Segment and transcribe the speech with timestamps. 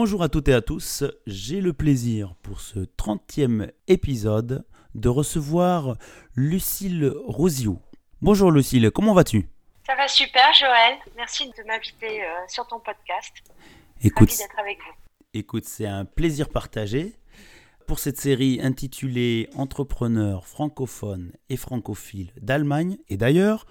[0.00, 4.64] Bonjour à toutes et à tous, j'ai le plaisir pour ce 30e épisode
[4.94, 5.96] de recevoir
[6.36, 7.82] Lucille Rosio.
[8.22, 9.48] Bonjour Lucille, comment vas-tu?
[9.84, 13.32] Ça va super Joël, merci de m'inviter euh, sur ton podcast.
[14.00, 14.94] Écoute, d'être avec vous.
[15.34, 17.16] Écoute, c'est un plaisir partagé.
[17.88, 23.66] Pour cette série intitulée Entrepreneurs francophones et francophiles d'Allemagne et d'ailleurs,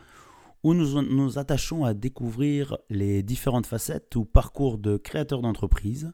[0.68, 6.12] où nous nous attachons à découvrir les différentes facettes ou parcours de créateurs d'entreprises,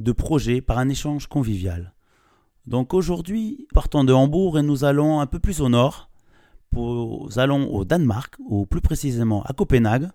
[0.00, 1.92] de projets par un échange convivial.
[2.66, 6.08] Donc aujourd'hui, partons de Hambourg et nous allons un peu plus au nord.
[6.72, 10.08] Nous allons au Danemark, ou plus précisément à Copenhague,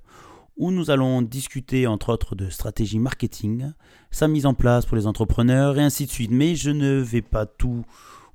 [0.57, 3.73] où nous allons discuter entre autres de stratégie marketing,
[4.09, 6.31] sa mise en place pour les entrepreneurs et ainsi de suite.
[6.31, 7.85] Mais je ne vais pas tout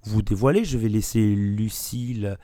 [0.04, 2.38] vous dévoiler, je vais laisser Lucille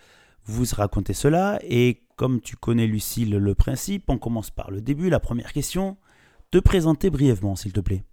[0.48, 1.60] vous raconter cela.
[1.62, 5.96] Et comme tu connais Lucille le principe, on commence par le début, la première question.
[6.50, 8.04] Te présenter brièvement s'il te plaît.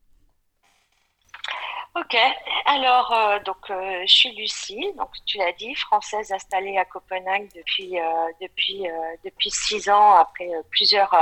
[1.97, 2.17] Ok,
[2.65, 7.49] alors euh, donc euh, je suis Lucie, donc tu l'as dit, française installée à Copenhague
[7.55, 8.03] depuis euh,
[8.41, 8.83] depuis
[9.23, 11.15] depuis six ans après plusieurs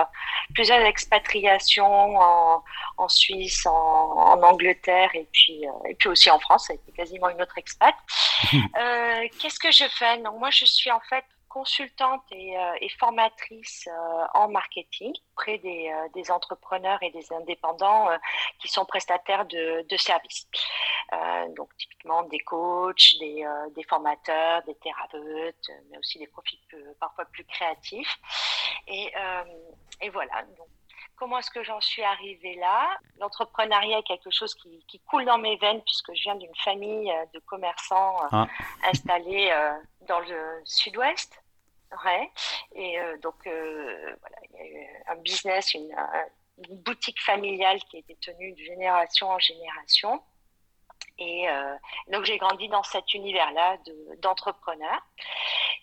[0.55, 2.63] plusieurs expatriations en,
[2.97, 6.91] en Suisse, en, en, Angleterre et puis et puis aussi en France, ça a été
[6.91, 7.93] quasiment une autre expat.
[9.39, 10.17] Qu'est-ce que je fais?
[10.23, 15.59] Donc moi je suis en fait consultante et, euh, et formatrice euh, en marketing auprès
[15.59, 18.09] des, euh, des, entrepreneurs et des indépendants
[18.59, 20.47] qui sont prestataires de, de services.
[21.55, 23.45] donc typiquement des coachs, des,
[23.75, 26.59] des, formateurs, des thérapeutes, mais aussi des profils
[26.99, 28.17] parfois plus créatifs.
[28.87, 29.13] Et,
[30.01, 30.41] et voilà.
[30.57, 30.67] Donc,
[31.15, 32.97] comment est-ce que j'en suis arrivée là?
[33.19, 37.13] L'entrepreneuriat est quelque chose qui, qui, coule dans mes veines puisque je viens d'une famille
[37.33, 38.47] de commerçants ah.
[38.91, 39.51] installés
[40.07, 41.42] dans le sud-ouest.
[42.05, 42.31] Ouais.
[42.73, 45.95] Et euh, donc, euh, voilà, il y a eu un business, une,
[46.69, 50.21] une, boutique familiale qui a été tenue de génération en génération.
[51.19, 51.75] Et euh,
[52.07, 53.77] donc, j'ai grandi dans cet univers-là
[54.19, 54.99] d'entrepreneur.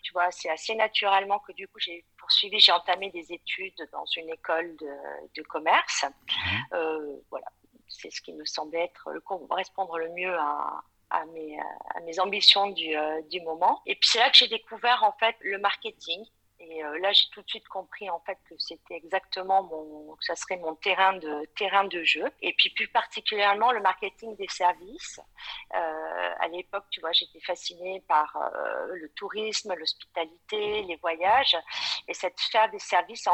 [0.02, 4.04] tu vois, c'est assez naturellement que du coup, j'ai poursuivi, j'ai entamé des études dans
[4.16, 4.92] une école de,
[5.36, 6.04] de commerce.
[6.04, 6.74] Mmh.
[6.74, 7.46] Euh, voilà,
[7.88, 11.58] c'est ce qui me semblait être correspondre le mieux à, à mes,
[11.94, 13.82] à mes ambitions du, euh, du moment.
[13.86, 16.24] Et puis c'est là que j'ai découvert en fait le marketing.
[16.62, 20.36] Et euh, là, j'ai tout de suite compris en fait que c'était exactement mon, ça
[20.36, 22.30] serait mon terrain de terrain de jeu.
[22.42, 25.20] Et puis plus particulièrement le marketing des services.
[25.74, 31.56] Euh, à l'époque, tu vois, j'étais fascinée par euh, le tourisme, l'hospitalité, les voyages,
[32.08, 33.26] et cette sphère des services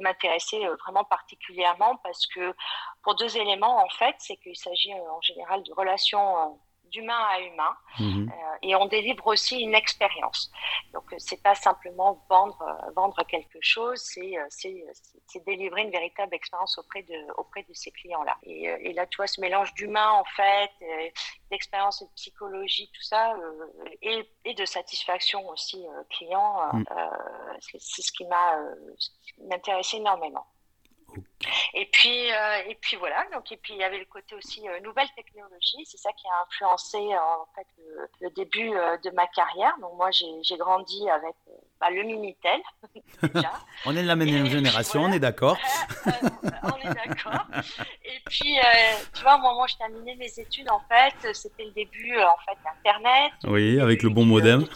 [0.00, 2.54] m'intéressait euh, vraiment particulièrement parce que
[3.02, 6.60] pour deux éléments en fait, c'est qu'il s'agit en général de relations
[6.94, 8.30] d'humain à humain mhm.
[8.30, 10.50] euh, et on délivre aussi une expérience.
[10.92, 16.34] Donc euh, c'est pas simplement vendre euh, vendre quelque chose, c'est c'est délivrer une véritable
[16.34, 18.36] expérience auprès de auprès de ces clients-là.
[18.44, 20.70] Et, et, là tu vois ce mélange d'humain en fait,
[21.50, 23.34] d'expérience et de psychologie, tout ça
[24.02, 26.84] et, et, de satisfaction aussi client, mhm.
[27.68, 28.58] c'est ce qui m'a
[29.48, 30.46] m'intéressait énormément.
[31.74, 33.24] Et puis, euh, et puis voilà.
[33.32, 35.84] Donc, et puis il y avait le côté aussi euh, nouvelle technologie.
[35.84, 39.74] C'est ça qui a influencé en fait le, le début euh, de ma carrière.
[39.80, 42.60] Donc moi, j'ai grandi avec euh, bah, le minitel.
[43.86, 45.58] on est de la même génération, on est d'accord.
[46.06, 47.46] on est d'accord.
[48.04, 48.56] Et puis,
[49.14, 52.58] tu vois, moment où je terminais mes études, en fait, c'était le début en fait
[52.64, 53.32] d'Internet.
[53.44, 54.66] Oui, avec le bon modem.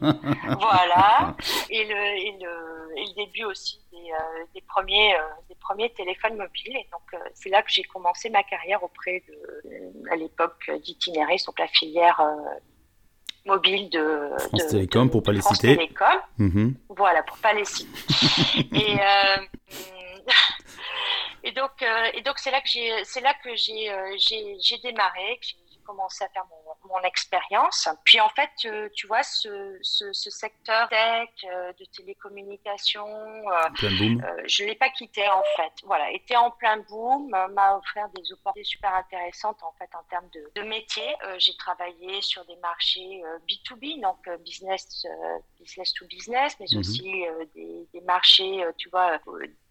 [0.00, 1.36] voilà.
[1.70, 4.10] Et le, et le, et le début aussi des,
[4.54, 5.14] des premiers,
[5.48, 6.76] des premiers téléphones mobiles.
[6.76, 11.44] Et donc, euh, c'est là que j'ai commencé ma carrière auprès de, à l'époque, d'Itinéris,
[11.46, 12.58] donc la filière euh,
[13.46, 15.76] mobile de France Télécom, pour pas les citer.
[15.76, 16.20] Télécom.
[16.38, 17.90] Mm Voilà, pour pas les citer.
[18.74, 19.36] et, euh,
[21.44, 21.82] et donc,
[22.14, 25.56] et donc c'est là que j'ai, c'est là que j'ai, j'ai, démarré, que j'ai
[25.88, 27.88] commencé à faire mon, mon expérience.
[28.04, 33.68] Puis en fait, euh, tu vois, ce, ce, ce secteur tech, euh, de télécommunications, euh,
[33.80, 35.72] je ne l'ai pas quitté en fait.
[35.84, 40.28] Voilà, était en plein boom, m'a offert des opportunités super intéressantes en fait en termes
[40.34, 41.08] de, de métier.
[41.38, 45.06] J'ai travaillé sur des marchés B2B, donc business,
[45.58, 46.80] business to business, mais mhm.
[46.80, 47.24] aussi
[47.54, 49.18] des, des, marchés, tu vois,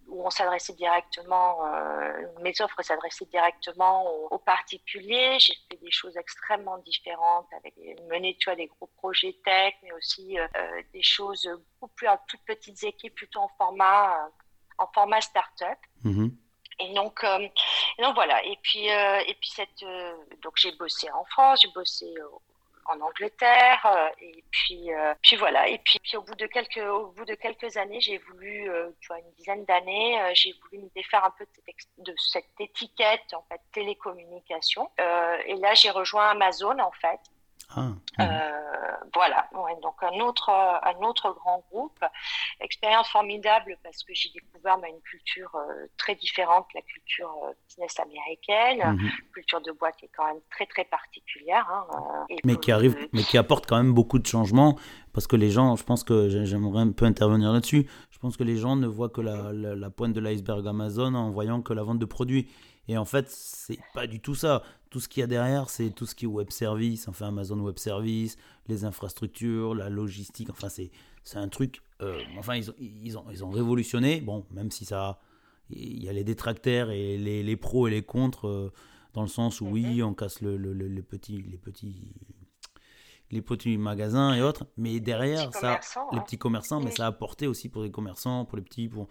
[0.08, 5.38] où on s'adressait directement, euh, mes offres s'adressaient directement aux, particuliers.
[5.40, 7.76] J'ai fait des choses extrêmement différentes, avec
[8.10, 10.48] mené tu vois des gros projets tech, mais aussi euh,
[10.94, 11.50] des choses
[11.80, 14.30] beaucoup plus en toutes petites équipes, plutôt en format euh,
[14.78, 15.78] en format start-up.
[16.06, 16.32] Mm-hmm.
[16.80, 17.48] Et donc, euh,
[17.98, 18.46] et donc voilà.
[18.46, 19.84] Et puis, euh, et puis cette,
[20.44, 22.14] donc j'ai bossé en France, j'ai bossé
[22.88, 24.12] en Angleterre.
[24.22, 24.90] et puis,
[25.22, 25.68] puis voilà.
[25.68, 28.70] Et puis, puis, au bout de quelques, au bout de quelques années, j'ai voulu,
[29.00, 32.60] tu vois, une dizaine d'années, j'ai voulu me défaire un peu de cette, de cette
[32.60, 34.90] étiquette en fait télécommunication.
[35.46, 37.20] et là, j'ai rejoint Amazon en fait.
[37.76, 38.26] Ah, euh,
[39.14, 39.50] voilà,
[39.82, 42.00] donc un autre, un autre grand groupe.
[42.62, 47.52] Expérience formidable parce que j'ai découvert bah, une culture euh, très différente, la culture euh,
[47.68, 49.10] business américaine, mhm.
[49.34, 51.68] culture de boîte qui est quand même très très particulière.
[51.70, 54.78] Hein, mais qui arrive, mais qui apporte quand même beaucoup de changements
[55.14, 57.90] parce que les gens, je pense que j'aimerais un peu intervenir là-dessus.
[58.12, 61.32] Je pense que les gens ne voient que la, la pointe de l'iceberg Amazon en
[61.32, 62.48] voyant que la vente de produits.
[62.88, 64.64] Et en fait, c'est pas du tout ça.
[64.90, 67.60] Tout ce qu'il y a derrière, c'est tout ce qui est web service, enfin Amazon
[67.60, 68.38] Web Service,
[68.68, 70.50] les infrastructures, la logistique.
[70.50, 70.92] Enfin, c'est
[71.36, 71.82] un truc.
[72.02, 74.22] Euh, enfin, ils ont, ils, ont, ils ont révolutionné.
[74.22, 75.20] Bon, même si ça.
[75.70, 78.72] Il y a les détracteurs et les, les pros et les contre, euh,
[79.14, 81.42] dans le sens où oui, on casse le, le, les petits.
[81.42, 82.14] Les petits
[83.30, 85.82] les petits magasins et autres, mais derrière ça,
[86.14, 89.10] les petits commerçants, mais ça a apporté aussi pour les commerçants, pour les petits, pour,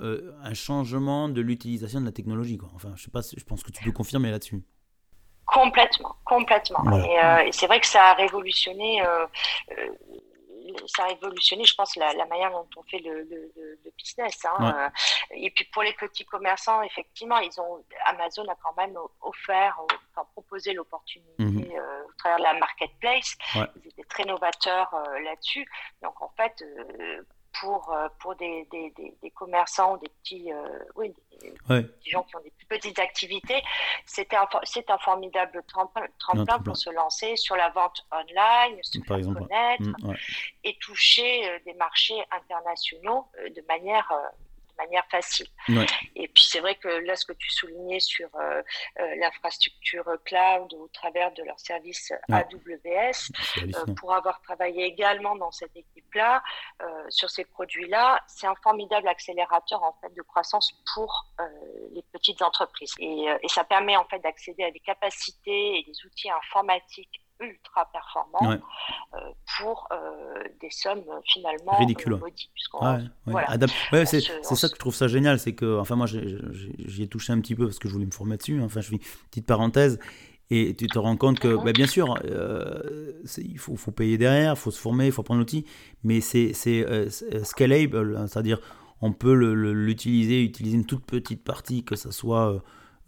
[0.00, 2.58] euh, un changement de l'utilisation de la technologie.
[2.58, 2.70] Quoi.
[2.74, 4.62] Enfin, je sais pas, je pense que tu peux confirmer là-dessus.
[5.46, 6.84] Complètement, complètement.
[6.92, 9.26] Euh, et, c'est vrai que ça a révolutionné, euh,
[10.86, 13.28] ça a révolutionné, je pense, la, manière dont on fait le,
[13.98, 14.44] business.
[14.46, 14.90] Hein.
[15.32, 19.78] Et puis pour les petits commerçants, effectivement, ils ont Amazon a quand même offert,
[20.14, 21.72] enfin, proposé l'opportunité mhm.
[22.08, 23.36] au travers de la marketplace.
[23.54, 25.68] Ils étaient très novateurs là-dessus.
[26.02, 27.22] Donc en fait euh,
[27.60, 32.66] pour des, des, des, commerçants, des petits, euh, oui, des, gens qui ont des plus
[32.66, 33.62] petites activités,
[34.06, 39.18] c'était un, c'est un formidable tremplin, pour se lancer sur la vente online, se Par
[39.18, 40.14] faire connaître mm,
[40.64, 44.10] et toucher euh, des marchés internationaux de manière
[44.76, 45.46] manière facile.
[46.16, 48.62] Et puis c'est vrai que là, ce que tu soulignais sur euh,
[49.00, 53.30] euh, l'infrastructure cloud au travers de leur service AWS,
[53.62, 56.42] euh, pour avoir travaillé également dans cette équipe-là,
[57.08, 61.26] sur ces produits-là, c'est un formidable accélérateur en fait de croissance pour
[61.92, 62.94] les petites entreprises.
[62.98, 67.88] Et, et ça permet en fait d'accéder à des capacités et des outils informatiques ultra
[67.92, 69.18] performant euh,
[69.58, 72.14] pour euh, des sommes finalement ridicules.
[73.92, 77.32] Ouais, c'est ça que je trouve ça génial, c'est que, enfin moi j'y ai touché
[77.32, 78.64] un petit peu parce que je voulais me former dessus, hein.
[78.64, 79.98] enfin je fais une petite parenthèse.
[80.50, 81.64] Et tu te rends compte que, mhm.
[81.64, 85.22] bah, bien sûr, euh, il faut, faut, payer derrière, il faut se former, il faut
[85.22, 85.64] prendre l'outil,
[86.04, 86.52] mais c'est
[87.42, 88.58] scalable, c'est-à-dire
[89.00, 92.62] on peut l'utiliser, utiliser une toute petite partie, que ce soit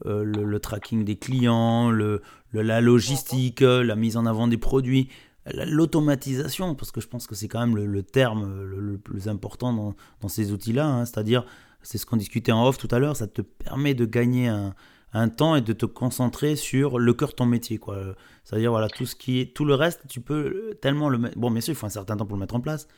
[0.06, 2.20] euh, le, tracking des clients, le,
[2.52, 5.08] la logistique, euh, la mise en avant des produits,
[5.46, 9.94] l'automatisation, parce que je pense que c'est quand même le, terme le, plus important dans,
[10.20, 11.04] dans ces outils-là, hein.
[11.04, 11.46] c'est-à-dire,
[11.82, 14.74] c'est ce qu'on discutait en off tout à l'heure, ça te permet de gagner un,
[15.12, 17.78] un, temps et de te concentrer sur le cœur de ton métier.
[17.78, 17.98] Quoi.
[18.42, 21.38] C'est-à-dire, voilà, tout, ce qui tout le reste, tu peux tellement le mettre.
[21.38, 22.88] Bon, bien sûr, il faut un certain temps pour le mettre en place,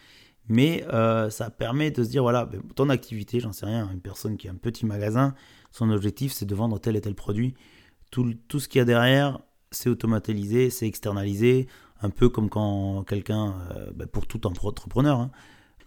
[0.48, 4.00] mais euh, ça permet de se dire, voilà, ben, ton activité, j'en sais rien, une
[4.00, 5.34] personne qui a un petit magasin,
[5.72, 7.54] son objectif, c'est de vendre tel et tel produit.
[8.10, 9.40] Tout, tout ce qu'il y a derrière,
[9.70, 11.66] c'est automatisé, c'est externalisé,
[12.00, 15.30] un peu comme quand quelqu'un, euh, bah, pour tout entrepreneur, hein.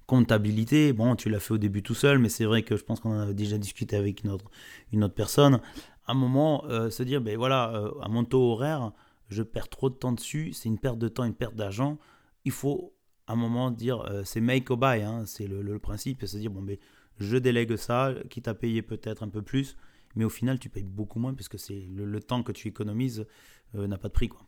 [0.05, 2.99] comptabilité, bon, tu l'as fait au début tout seul, mais c'est vrai que je pense
[2.99, 4.51] qu'on a déjà discuté avec une autre,
[4.91, 5.61] une autre personne.
[6.05, 8.91] À un moment, euh, se dire, ben voilà, à mon taux horaire,
[9.29, 11.99] je perds trop de temps dessus, c'est une perte de temps, une perte d'argent.
[12.45, 12.93] Il faut
[13.33, 15.23] un moment dire, c'est make or buy, hein.
[15.25, 16.77] c'est le, le, principe, c'est se dire, bon, ben
[17.19, 19.75] je délègue ça, quitte à payer peut-être un peu plus,
[20.15, 23.25] mais au final, tu payes beaucoup moins puisque c'est le, temps que tu économises
[23.75, 24.29] euh, n'a pas de prix.
[24.29, 24.41] Quoi.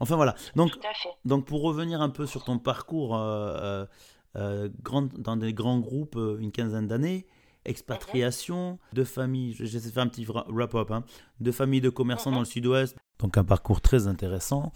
[0.00, 0.34] Enfin voilà.
[0.54, 0.78] Donc,
[1.24, 3.84] donc pour revenir un peu sur ton parcours euh,
[4.36, 7.26] euh, grand, dans des grands groupes, une quinzaine d'années,
[7.64, 11.04] expatriation, de famille, j'essaie de faire un petit wrap-up, hein,
[11.40, 12.96] de famille de commerçants dans le sud-ouest.
[13.18, 14.72] Donc un parcours très intéressant.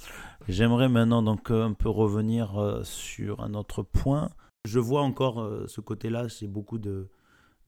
[0.48, 4.30] J'aimerais maintenant donc un peu revenir sur un autre point.
[4.64, 7.10] Je vois encore ce côté-là chez beaucoup de,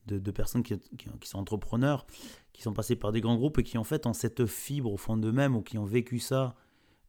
[0.07, 0.79] de, personnes qui,
[1.25, 2.07] sont entrepreneurs,
[2.53, 4.97] qui sont passés par des grands groupes et qui en fait ont cette fibre au
[4.97, 6.55] fond d'eux-mêmes ou qui ont vécu ça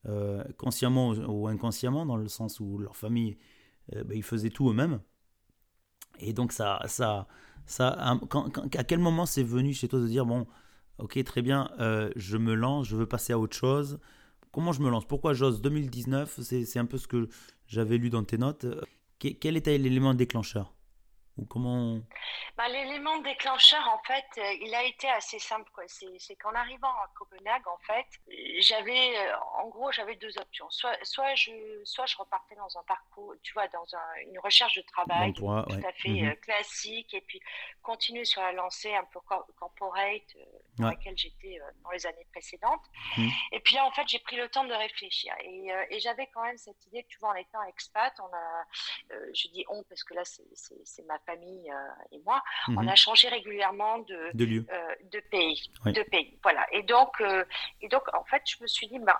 [0.07, 3.37] euh, consciemment ou, inconsciemment, dans le sens où leur famille,
[3.95, 4.99] euh, ben, ils faisaient tout eux-mêmes.
[6.19, 7.27] Et donc ça, ça,
[7.65, 8.17] ça
[8.75, 10.45] à quel moment c'est venu chez toi de dire, bon,
[10.97, 13.99] ok, très bien, euh, je me lance, je veux passer à autre chose.
[14.51, 15.07] Comment je me lance?
[15.07, 15.61] Pourquoi j'ose?
[15.61, 17.27] 2019 C'est un peu ce que
[17.67, 18.65] j'avais lu dans tes notes.
[19.17, 20.73] Quel était l'élément déclencheur?
[21.37, 21.99] Ou comment
[22.57, 25.69] bah, L'élément déclencheur, en fait, euh, il a été assez simple.
[25.87, 28.05] C'est qu'en arrivant à Copenhague, en fait,
[28.59, 30.69] j'avais, euh, en gros, j'avais deux options.
[30.69, 31.51] Soit, soit, je,
[31.85, 33.85] soit je repartais dans un parcours, tu vois, dans
[34.27, 36.29] une recherche de travail tout à fait mhm.
[36.29, 37.39] euh, classique, et puis
[37.81, 39.19] continuer sur la lancée un peu
[39.55, 40.21] corporate
[40.77, 42.85] dans laquelle j'étais dans les années précédentes.
[43.17, 43.29] Mhm.
[43.53, 45.33] Et puis là, en fait, j'ai pris le temps de réfléchir.
[45.43, 48.63] Et, et j'avais quand même cette idée que, tu vois, en étant expat, on a,
[49.33, 51.71] je dis on parce que là, c'est ma famille
[52.11, 52.89] et moi, on mhm.
[52.89, 55.71] a changé régulièrement de, de, euh, de pays.
[55.85, 56.65] De pays voilà.
[56.71, 57.43] Et, donc, euh,
[57.81, 59.17] et donc, en fait, je me suis dit, ben,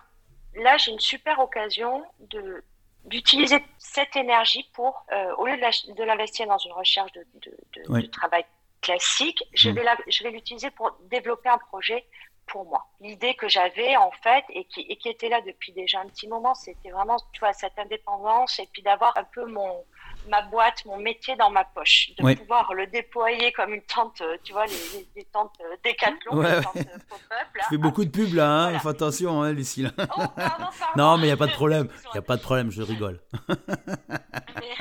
[0.56, 2.64] là, j'ai une super occasion de
[3.06, 8.06] d'utiliser cette énergie pour, euh, au lieu de l'investir dans une recherche de, de, de,
[8.08, 8.46] travail
[8.80, 9.76] classique, je mhm.
[9.76, 12.06] vais je vais l'utiliser pour développer un projet
[12.48, 12.86] pour moi.
[13.02, 16.30] L'idée que j'avais en fait et qui, et qui était là depuis déjà un petit
[16.30, 19.84] moment, c'était vraiment tu vois cette indépendance et puis d'avoir un peu mon
[20.30, 24.38] ma boîte, mon métier dans ma poche, de pouvoir le déployer comme une tente, euh,
[24.44, 27.48] tu vois, les, les, tentes euh, décathlon, les tentes euh, pop-up.
[27.60, 29.86] Tu fais beaucoup de pubs là, hein fais attention, hein, Lucie.
[30.18, 30.22] Oh,
[30.96, 32.82] non, mais il n'y a pas de problème, il n'y a pas de problème, je
[32.94, 33.20] rigole.
[33.50, 34.76] mais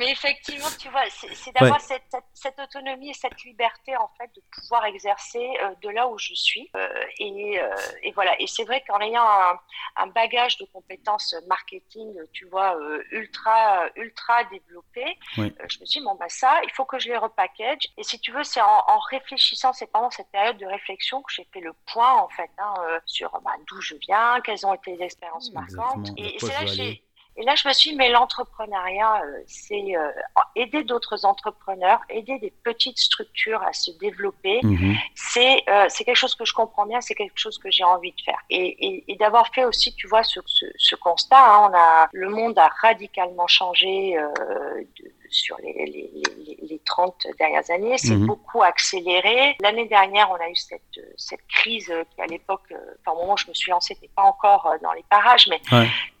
[0.00, 4.86] effectivement, tu vois, c'est d'avoir cette, cette, autonomie et cette liberté, en fait, de pouvoir
[4.86, 6.70] exercer euh, de là où je suis.
[6.76, 8.40] Euh, et, euh, et, voilà.
[8.40, 9.58] Et c'est vrai qu'en ayant un,
[9.96, 12.76] un, bagage de compétences marketing, tu vois,
[13.10, 17.16] ultra, ultra développé, je me suis dit, bon, bah, ça, il faut que je les
[17.16, 17.88] repackage.
[17.96, 21.32] Et si tu veux, c'est en, en, réfléchissant, c'est pendant cette période de réflexion que
[21.32, 24.96] j'ai fait le point, en fait, hein, sur bah, d'où je viens, quelles ont été
[24.96, 26.08] les expériences marquantes.
[26.16, 27.04] Et, et c'est là que j'ai
[27.36, 30.10] et là, je me suis dit, mais l'entrepreneuriat, euh, c'est euh,
[30.54, 34.60] aider d'autres entrepreneurs, aider des petites structures à se développer.
[34.62, 34.96] Mhm.
[35.14, 38.12] C'est euh, c'est quelque chose que je comprends bien, c'est quelque chose que j'ai envie
[38.12, 38.38] de faire.
[38.50, 42.08] Et, et, et d'avoir fait aussi, tu vois, ce, ce, ce constat, hein, on a,
[42.12, 46.10] le monde a radicalement changé de, sur les, les,
[46.44, 47.96] les, les, 30 dernières années.
[47.96, 48.26] C'est mhm.
[48.26, 49.56] beaucoup accéléré.
[49.60, 53.38] L'année dernière, on a eu cette, cette crise qui, à l'époque, enfin, au moment où
[53.38, 55.60] je me suis lancée, n'était pas encore dans les parages, mais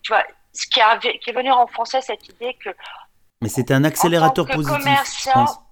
[0.02, 2.70] tu vois, ce qui, qui est venu renforcer cette idée que.
[3.40, 5.28] Mais c'était un accélérateur positif.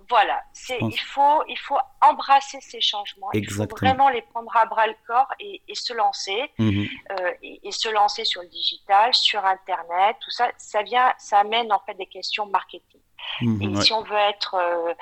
[0.09, 3.31] voilà, c'est il faut il faut embrasser ces changements.
[3.33, 3.65] Exactement.
[3.65, 6.89] Il faut vraiment les prendre à bras le corps et, et se lancer mhm.
[7.13, 11.73] euh, et, se lancer sur le digital, sur Internet, tout ça, ça vient, ça amène
[11.73, 13.01] en fait des questions marketing.
[13.43, 14.95] Mhm, et si on veut être euh,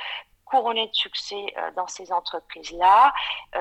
[0.44, 3.12] couronné de succès euh, dans ces entreprises là,
[3.56, 3.60] euh,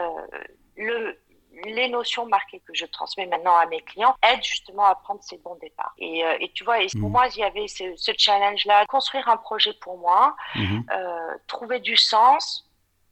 [0.76, 1.20] le
[1.66, 5.38] les notions marquées que je transmets maintenant à mes clients aident justement à prendre ces
[5.38, 5.94] bons départs.
[5.98, 7.12] Et, euh, et tu vois, et pour mmh.
[7.12, 10.80] moi, il y avait ce, ce challenge-là, construire un projet pour moi, mmh.
[10.92, 12.67] euh, trouver du sens,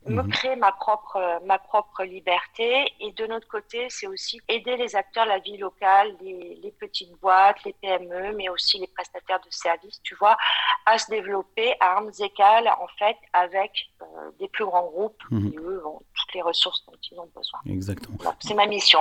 [0.05, 0.29] me mhm.
[0.29, 2.85] créer ma propre ma propre liberté.
[2.99, 7.11] Et de notre côté c'est aussi aider les acteurs la vie locale les, les, petites
[7.19, 10.37] boîtes les PME mais aussi les prestataires de services tu vois
[10.85, 14.05] à se développer à armes égales en fait avec euh,
[14.39, 15.51] des plus grands groupes mhm.
[15.51, 17.59] qui eux ont toutes les ressources dont ils ont besoin.
[17.65, 18.17] Exactement.
[18.39, 18.99] C'est ma mission.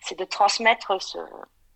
[0.00, 1.18] C'est de transmettre ce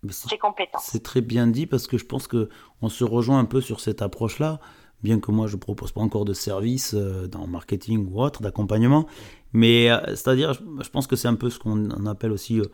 [0.09, 0.85] ces compétences.
[0.85, 2.49] c'est très bien dit parce que je pense que
[2.81, 4.59] on se rejoint un peu sur cette approche là
[5.03, 9.07] bien que moi je propose pas encore de service euh, dans marketing ou autre, d'accompagnement.
[9.53, 12.65] Mais euh, c'est-à-dire, je, pense que c'est un peu ce qu'on appelle aussi euh,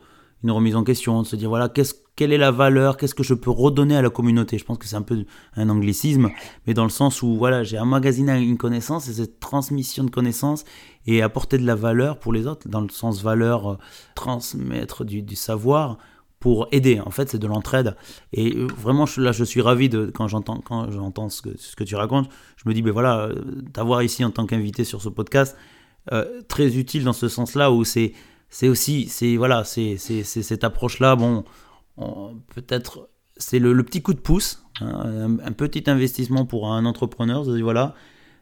[0.43, 1.71] une remise en question, de se dire voilà,
[2.15, 4.57] quelle est la valeur, qu'est-ce que je peux redonner à la communauté?
[4.57, 6.29] Je pense que c'est un peu un anglicisme,
[6.67, 10.63] mais dans le sens où voilà, j'ai emmagasiné une connaissance et cette transmission de connaissances
[11.07, 13.79] et apporter de la valeur pour les autres, dans le sens valeur,
[14.13, 15.97] transmettre du savoir
[16.39, 16.99] pour aider.
[16.99, 17.95] En fait, c'est de l'entraide.
[18.33, 21.75] Et euh, vraiment, là, je suis ravi de, quand j'entends, quand j'entends ce que, ce
[21.75, 22.29] que tu racontes.
[22.57, 25.57] Je me dis, ben voilà, euh, t'avoir ici en tant qu'invité sur ce podcast,
[26.11, 28.13] euh, très utile dans ce sens-là où c'est,
[28.49, 31.15] c'est aussi, c'est voilà, c'est, c'est, cette approche-là.
[31.15, 31.43] Bon,
[32.53, 37.43] peut-être, c'est le, petit coup de pouce, hein, un, petit investissement pour un entrepreneur.
[37.43, 37.95] voilà,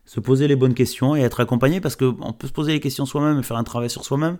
[0.03, 3.05] se poser les bonnes questions et être accompagné parce qu'on peut se poser les questions
[3.05, 4.37] soi-même et faire un travail sur soi-même,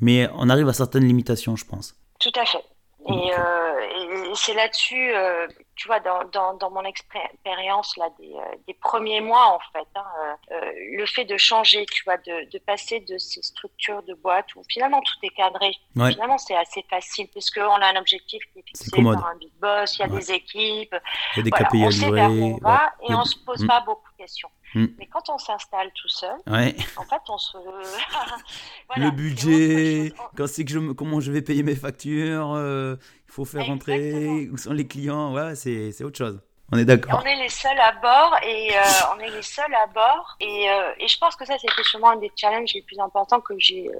[0.00, 1.96] mais on arrive à certaines limitations, je pense.
[2.18, 2.71] Tout à fait.
[3.08, 8.32] Et, euh, et c'est là-dessus, euh, tu vois, dans, dans, dans mon expérience là des,
[8.32, 12.16] euh, des, premiers mois en fait, hein, euh, euh, le fait de changer, tu vois,
[12.18, 15.72] de, de, passer de ces structures de boîte où finalement tout est cadré.
[15.94, 19.52] Finalement, c'est assez facile puisque on a un objectif qui est fixé par un big
[19.60, 20.94] boss, il y a des équipes,
[21.34, 23.64] il y a des voilà, on sait vers où on va et on se pose
[23.64, 23.66] mm.
[23.66, 24.50] pas beaucoup de questions.
[24.74, 24.86] Mm.
[24.98, 27.56] Mais quand on s'installe tout seul, en fait, on se.
[28.88, 32.96] voilà, le budget, quand c'est que je, comment je vais payer mes factures, euh,
[33.28, 36.40] il faut faire rentrer, où sont les clients, ouais, c'est autre chose.
[36.74, 37.20] On est d'accord.
[37.22, 38.82] On est les seuls à bord et euh,
[39.14, 42.12] on est les seuls à bord et, euh, et je pense que ça c'était sûrement
[42.12, 43.90] un des challenges les plus importants que j'ai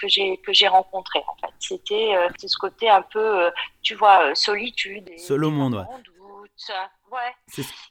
[0.00, 1.52] que j'ai que j'ai rencontré en fait.
[1.58, 3.50] C'était ce côté un peu
[3.82, 5.10] tu vois solitude.
[5.18, 5.74] Seul au monde.
[5.74, 6.74] ouais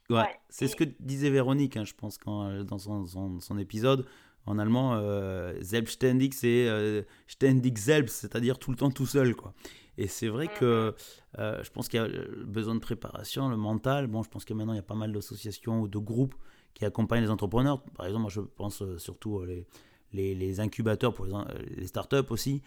[0.10, 0.40] Ouais.
[0.50, 3.06] C'est ce, que disait Véronique, hein, je pense, quand, dans son,
[3.40, 4.06] son, épisode.
[4.46, 9.36] En allemand, euh, Selbstständig, c'est euh, ständig selbst, c'est-à-dire tout le temps tout seul.
[9.36, 9.54] quoi.
[9.98, 10.94] Et c'est vrai que mhm.
[11.40, 12.10] euh, je pense qu'il y a
[12.46, 14.08] besoin de préparation, le mental.
[14.08, 16.36] Bon, je pense que maintenant, il y a pas mal d'associations ou de groupes
[16.74, 17.82] qui accompagnent les entrepreneurs.
[17.96, 19.66] Par exemple, moi, je pense euh, surtout les,
[20.12, 21.34] les, les, incubateurs pour les,
[21.78, 22.62] les startups aussi,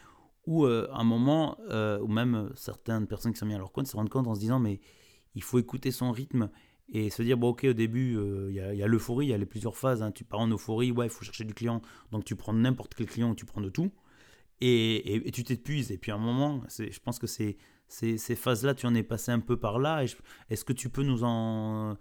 [0.47, 1.59] où à un moment,
[2.01, 4.41] ou même certaines personnes qui sont mises à leur compte se rendent compte en se
[4.41, 4.81] disant, mais
[5.37, 6.51] il faut écouter son rythme
[6.89, 9.47] et se dire, bon, ok, au début, il y a, l'euphorie, il y a les
[9.47, 10.03] plusieurs phases.
[10.03, 10.11] Hein.
[10.13, 13.07] Tu pars en euphorie, ouais, il faut chercher du client, donc tu prends n'importe quel
[13.07, 13.93] client, tu prends de tout
[14.61, 15.93] et, tu t'épuises.
[15.93, 19.03] Et puis à un moment, je pense que ces, ces, ces phases-là, tu en es
[19.03, 20.05] passé un peu par là.
[20.51, 21.97] Est-ce que tu peux nous en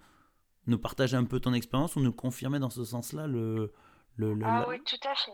[0.66, 3.72] nous partager un peu ton expérience ou nous confirmer dans ce sens-là le,
[4.16, 5.30] le, Ah oui, tout à fait.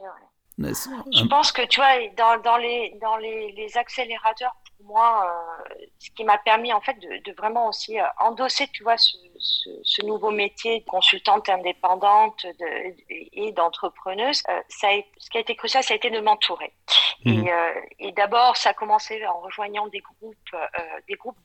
[1.13, 5.85] Je pense que tu vois, dans, dans, les, dans les, les accélérateurs, pour moi, euh,
[5.99, 9.17] ce qui m'a permis en fait de, de vraiment aussi euh, endosser, tu vois, ce,
[9.39, 12.95] ce, ce, nouveau métier de consultante indépendante de,
[13.33, 16.73] et d'entrepreneuse, euh, ça a, ce qui a été crucial, ça a été de m'entourer.
[17.25, 17.47] Mhm.
[17.47, 20.79] Et, euh, et d'abord, ça a commencé en rejoignant des groupes, euh,
[21.09, 21.37] des groupes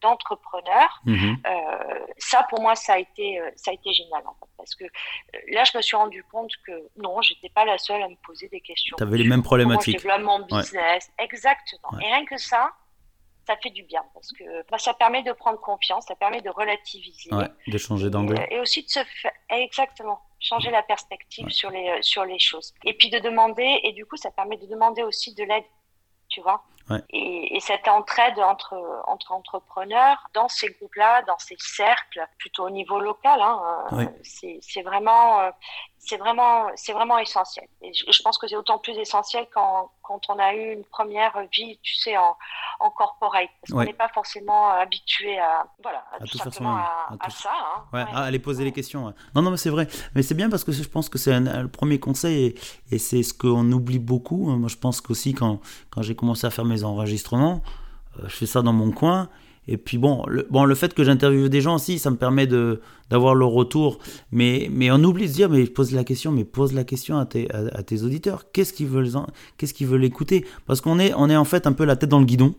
[0.00, 1.00] d'entrepreneurs.
[1.04, 1.38] Mhm.
[2.18, 4.84] ça, pour moi, ça a été, ça a été génial en fait, parce que
[5.48, 8.48] là, je me suis rendu compte que non, j'étais pas la seule à me poser
[8.48, 8.96] des questions.
[8.96, 10.00] Tu avais les mêmes problématiques.
[10.00, 11.98] Comment je développe mon business, exactement.
[12.00, 12.72] Et rien que ça,
[13.46, 16.50] ça fait du bien parce que bah, ça permet de prendre confiance, ça permet de
[16.50, 17.30] relativiser,
[17.66, 22.02] de changer d'angle et, aussi de se faire exactement changer la perspective sur les euh,
[22.02, 25.34] sur les choses et puis de demander et du coup ça permet de demander aussi
[25.34, 25.64] de l'aide,
[26.28, 26.62] tu vois.
[27.10, 28.76] Et, cette entraide entre,
[29.06, 33.60] entre entrepreneurs dans ces groupes-là, dans ces cercles, plutôt au niveau local, hein,
[33.92, 35.50] euh, c'est vraiment, euh,
[35.98, 37.66] c'est vraiment, c'est vraiment essentiel.
[37.82, 41.32] Et je, pense que c'est d'autant plus essentiel quand, quand on a eu une première
[41.50, 42.36] vie, tu sais, en,
[42.78, 47.50] en corporate, parce qu'on n'est pas forcément habitué à, voilà, à, tout, simplement à, ça.
[47.50, 47.84] Hein.
[47.92, 49.12] Ouais, à aller poser les questions.
[49.34, 49.88] Non, non, mais c'est vrai.
[50.14, 52.46] Mais c'est bien parce que je pense que c'est le premier conseil
[52.90, 54.46] et, et c'est ce qu'on oublie beaucoup.
[54.50, 57.62] Moi, je pense qu'aussi quand, quand j'ai commencé à faire mes enregistrements,
[58.18, 59.28] euh, je fais ça dans mon coin.
[59.68, 62.46] Et puis bon, le, bon, le fait que j'interviewe des gens aussi, ça me permet
[62.46, 62.80] de
[63.10, 63.98] d'avoir leur retour.
[64.30, 67.26] Mais, mais on oublie de dire, mais pose la question, mais pose la question à
[67.26, 68.50] tes, à, tes auditeurs.
[68.52, 69.10] Qu'est-ce qu'ils veulent,
[69.56, 70.44] qu'est-ce qu'ils veulent écouter?
[70.66, 72.54] Parce qu'on est, on est en fait un peu la tête dans le guidon.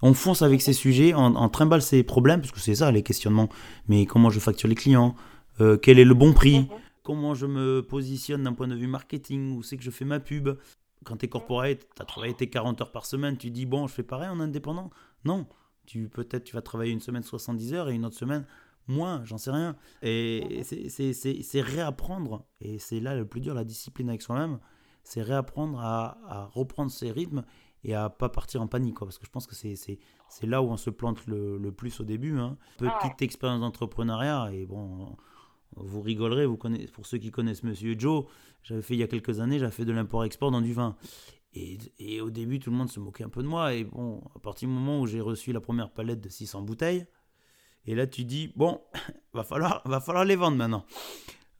[0.00, 3.02] On fonce avec ces sujets, on, on trimballe ces problèmes, parce que c'est ça les
[3.02, 3.48] questionnements.
[3.88, 5.16] Mais comment je facture les clients?
[5.60, 6.60] Euh, Quel est le bon prix?
[6.60, 6.66] Mhm.
[7.02, 9.56] Comment je me positionne d'un point de vue marketing?
[9.56, 10.50] Où c'est que je fais ma pub?
[11.04, 13.86] Quand tu es corporate, tu as travaillé tes 40 heures par semaine, tu dis, bon,
[13.86, 14.90] je fais pareil en indépendant
[15.24, 15.46] Non
[15.88, 18.44] tu peut-être tu vas travailler une semaine 70 heures et une autre semaine
[18.88, 19.76] moins, j'en sais rien.
[20.02, 24.58] Et c'est réapprendre, et c'est là le plus dur, la discipline avec soi-même,
[25.02, 27.42] c'est réapprendre à, reprendre ses rythmes
[27.84, 28.96] et à pas partir en panique.
[28.96, 29.98] Quoi, parce que je pense que c'est
[30.42, 32.38] là où on se plante le, le plus au début.
[32.38, 32.56] Hein.
[32.76, 35.16] Petite expérience d'entrepreneuriat, et bon,
[35.82, 38.24] vous rigolerez, vous connaissez, pour ceux qui connaissent Monsieur Joe,
[38.62, 40.96] j'avais fait il y a quelques années, j'avais fait de l'import-export dans du vin.
[41.54, 43.74] Et, au début, tout le monde se moquait un peu de moi.
[43.74, 47.06] Et bon, à partir du moment où j'ai reçu la première palette de 600 bouteilles,
[47.86, 48.80] et là tu dis, bon,
[49.32, 50.84] va falloir, va falloir les vendre maintenant.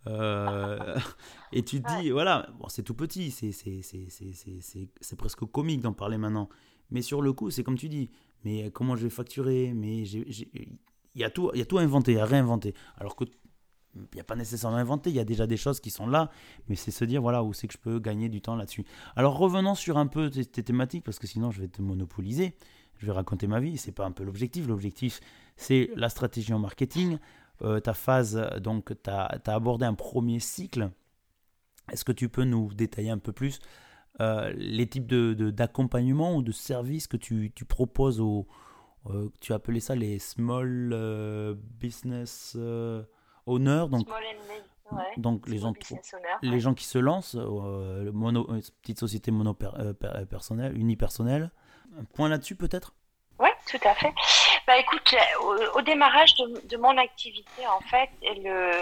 [0.07, 0.97] Euh,
[1.53, 6.49] et tu te dis, voilà, bon, c'est tout petit, c'est presque comique d'en parler maintenant.
[6.91, 8.11] Mais sur le coup, c'est comme tu dis,
[8.45, 9.73] mais comment je vais facturer?
[9.75, 10.79] Mais il
[11.15, 12.75] y, a tout, y a tout à inventer, à réinventer.
[12.97, 13.25] Alors que
[14.13, 16.07] il n'y a pas nécessairement à inventer, il y a déjà des choses qui sont
[16.07, 16.31] là,
[16.69, 18.85] mais c'est se dire, voilà, où c'est que je peux gagner du temps là-dessus.
[19.17, 22.57] Alors revenons sur un peu tes, thématiques, parce que sinon je vais te monopoliser,
[22.99, 25.21] je vais raconter ma vie, c'est pas un peu l'objectif, l'objectif
[25.57, 27.19] c'est la stratégie en marketing,
[27.63, 30.91] euh, ta phase, donc tu as, abordé un premier cycle,
[31.93, 33.59] est-ce que tu peux nous détailler un peu plus
[34.21, 38.47] euh, les types d'accompagnement de, ou de services que tu, tu proposes aux...
[39.07, 42.57] Euh, tu appelé ça les small business
[43.49, 44.07] honneur, donc,
[45.17, 45.61] donc les,
[46.43, 51.51] les gens qui se lancent, euh, mono, euh, petite société mono euh, personnelle, unipersonnelle.
[51.99, 52.95] Un point là-dessus peut-être?
[53.39, 54.13] Oui, tout à fait.
[54.67, 55.15] Bah écoute,
[55.75, 58.73] au, démarrage de, de, mon activité, en fait, le,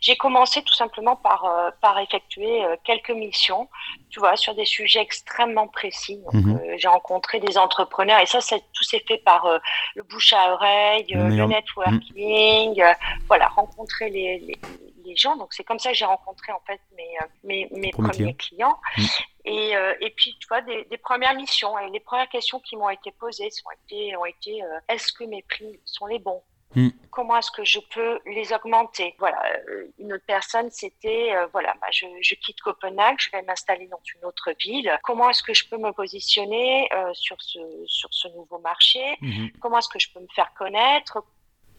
[0.00, 3.68] j'ai commencé tout simplement par, euh, par effectuer euh, quelques missions,
[4.10, 6.20] tu vois, sur des sujets extrêmement précis.
[6.32, 6.56] Mhm.
[6.56, 9.48] Euh, j'ai rencontré des entrepreneurs et ça, tout s'est fait par
[9.94, 12.82] le bouche à oreille, le, networking,
[13.26, 14.58] voilà, rencontrer les, les,
[15.04, 15.36] les gens.
[15.36, 17.08] Donc c'est comme ça que j'ai rencontré en fait mes,
[17.42, 18.78] mes, mes premiers clients.
[18.98, 19.06] Mhm.
[19.46, 22.88] Et, et, puis, tu vois, des, des, premières missions et les premières questions qui m'ont
[22.88, 26.42] été posées ont été, ont été est-ce que mes prix sont les bons?
[26.74, 26.88] Hmm.
[27.10, 29.14] Comment est-ce que je peux les augmenter?
[29.18, 33.42] Voilà, euh, une autre personne, c'était euh, voilà, bah, je, je, quitte Copenhague, je vais
[33.42, 34.90] m'installer dans une autre ville.
[35.02, 39.16] Comment est-ce que je peux me positionner euh, sur ce sur ce nouveau marché?
[39.20, 39.48] Hmm.
[39.60, 41.22] Comment est-ce que je peux me faire connaître?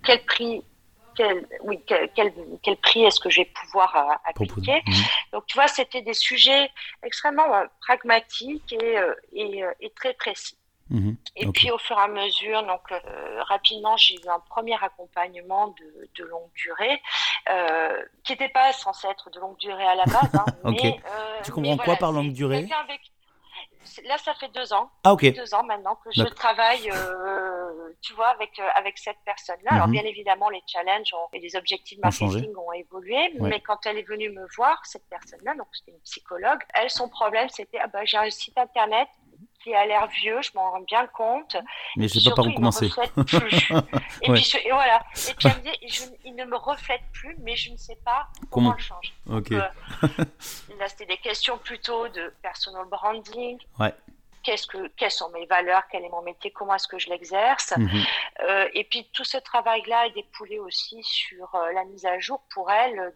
[0.04, 0.64] Quel prix
[1.16, 2.10] quel, oui, quel,
[2.62, 4.84] quel, prix est-ce que je vais pouvoir euh, appliquer?
[4.86, 5.04] Mhm.
[5.34, 6.70] Donc, tu vois, c'était des sujets
[7.04, 10.58] extrêmement euh, pragmatiques et, euh, et, et, très précis.
[10.90, 11.18] Mhm.
[11.36, 12.82] Et puis, au fur et à mesure, donc
[13.48, 17.02] rapidement, j'ai eu un premier accompagnement de, de longue durée,
[18.24, 20.36] qui n'était pas censé être de longue durée à la base.
[20.36, 21.00] Hein, mais,
[21.44, 22.68] tu comprends quoi par longue durée
[24.06, 24.90] là, ça fait deux ans.
[25.04, 25.34] Ah, ok.
[25.34, 29.72] Deux ans maintenant que je travaille, euh, tu vois, avec, euh, avec cette personne-là.
[29.74, 29.94] Alors, mhm.
[29.94, 33.34] bien évidemment, les challenges et les objectifs marketing ont, évolué.
[33.40, 37.10] Mais quand elle est venue me voir, cette personne-là, donc c'était une psychologue, elle, son
[37.10, 39.08] problème, c'était ah bah, j'ai un site internet
[39.66, 41.58] qui a l'air vieux, je m'en rends bien compte.
[41.98, 42.86] Mais je ne sais pas par où commencer.
[44.22, 45.04] et, puis et voilà.
[45.28, 48.28] Et puis elle me dit, il ne me reflète plus, mais je ne sais pas
[48.52, 49.14] comment, le changer.
[49.56, 50.10] Euh,
[50.80, 53.58] là, c'était des questions plutôt de personal branding.
[53.80, 53.94] Ouais.
[54.44, 57.74] Qu'est-ce que, quelles sont mes valeurs, quel est mon métier, comment est-ce que je l'exerce.
[57.78, 57.90] Mhm.
[58.42, 62.42] Euh, et puis tout ce travail-là est dépoulé aussi sur euh, la mise à jour
[62.54, 63.14] pour elle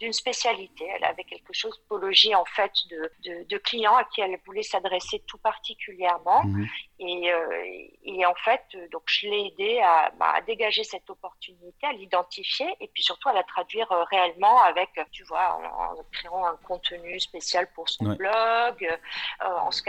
[0.00, 0.86] d'une spécialité.
[0.96, 4.62] Elle avait quelque chose typologie en fait de, de, de, clients à qui elle voulait
[4.62, 6.42] s'adresser tout particulièrement.
[6.44, 6.66] Mhm.
[7.00, 7.64] Et, euh,
[8.04, 12.66] et, en fait, donc je l'ai aidé à, bah, à, dégager cette opportunité, à l'identifier
[12.80, 17.18] et puis surtout à la traduire euh, réellement avec, tu vois, en, créant un contenu
[17.20, 18.96] spécial pour son blog, euh,
[19.40, 19.82] en se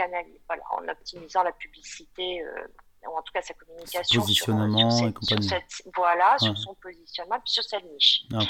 [0.46, 2.42] voilà, en optimisant la publicité
[3.08, 7.52] ou en tout cas sa communication positionnement sur, et cette, voilà, sur son positionnement, puis
[7.52, 8.22] sur cette niche.
[8.34, 8.40] Ah,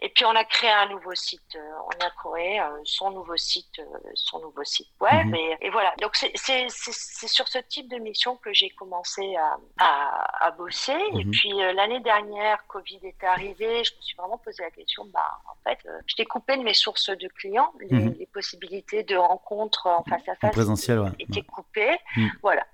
[0.00, 3.36] et puis on a créé un nouveau site, euh, on a créé euh, son nouveau
[3.36, 5.34] site, euh, son nouveau site web, mhm.
[5.34, 5.94] et, et, voilà.
[6.00, 10.98] Donc c'est sur ce type de mission que j'ai commencé à, à, à bosser.
[11.14, 11.30] Et mhm.
[11.30, 15.68] puis l'année dernière, Covid est arrivé, je me suis vraiment posé la question, bah en
[15.68, 18.16] fait, je t'ai coupé de mes sources de clients, les, mhm.
[18.18, 21.10] les, possibilités de rencontres en face à face en présentiel, ouais.
[21.18, 21.98] étaient coupées,
[22.42, 22.64] voilà.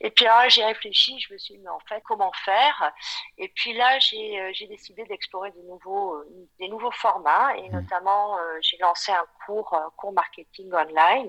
[0.00, 2.92] Et puis là, j'ai réfléchi, je me suis dit, mais en fait, comment faire?
[3.38, 7.72] Et puis là, j'ai euh, décidé d'explorer des nouveaux, euh, des nouveaux formats et mmh.
[7.72, 11.28] notamment, euh, j'ai lancé un cours, cours marketing online.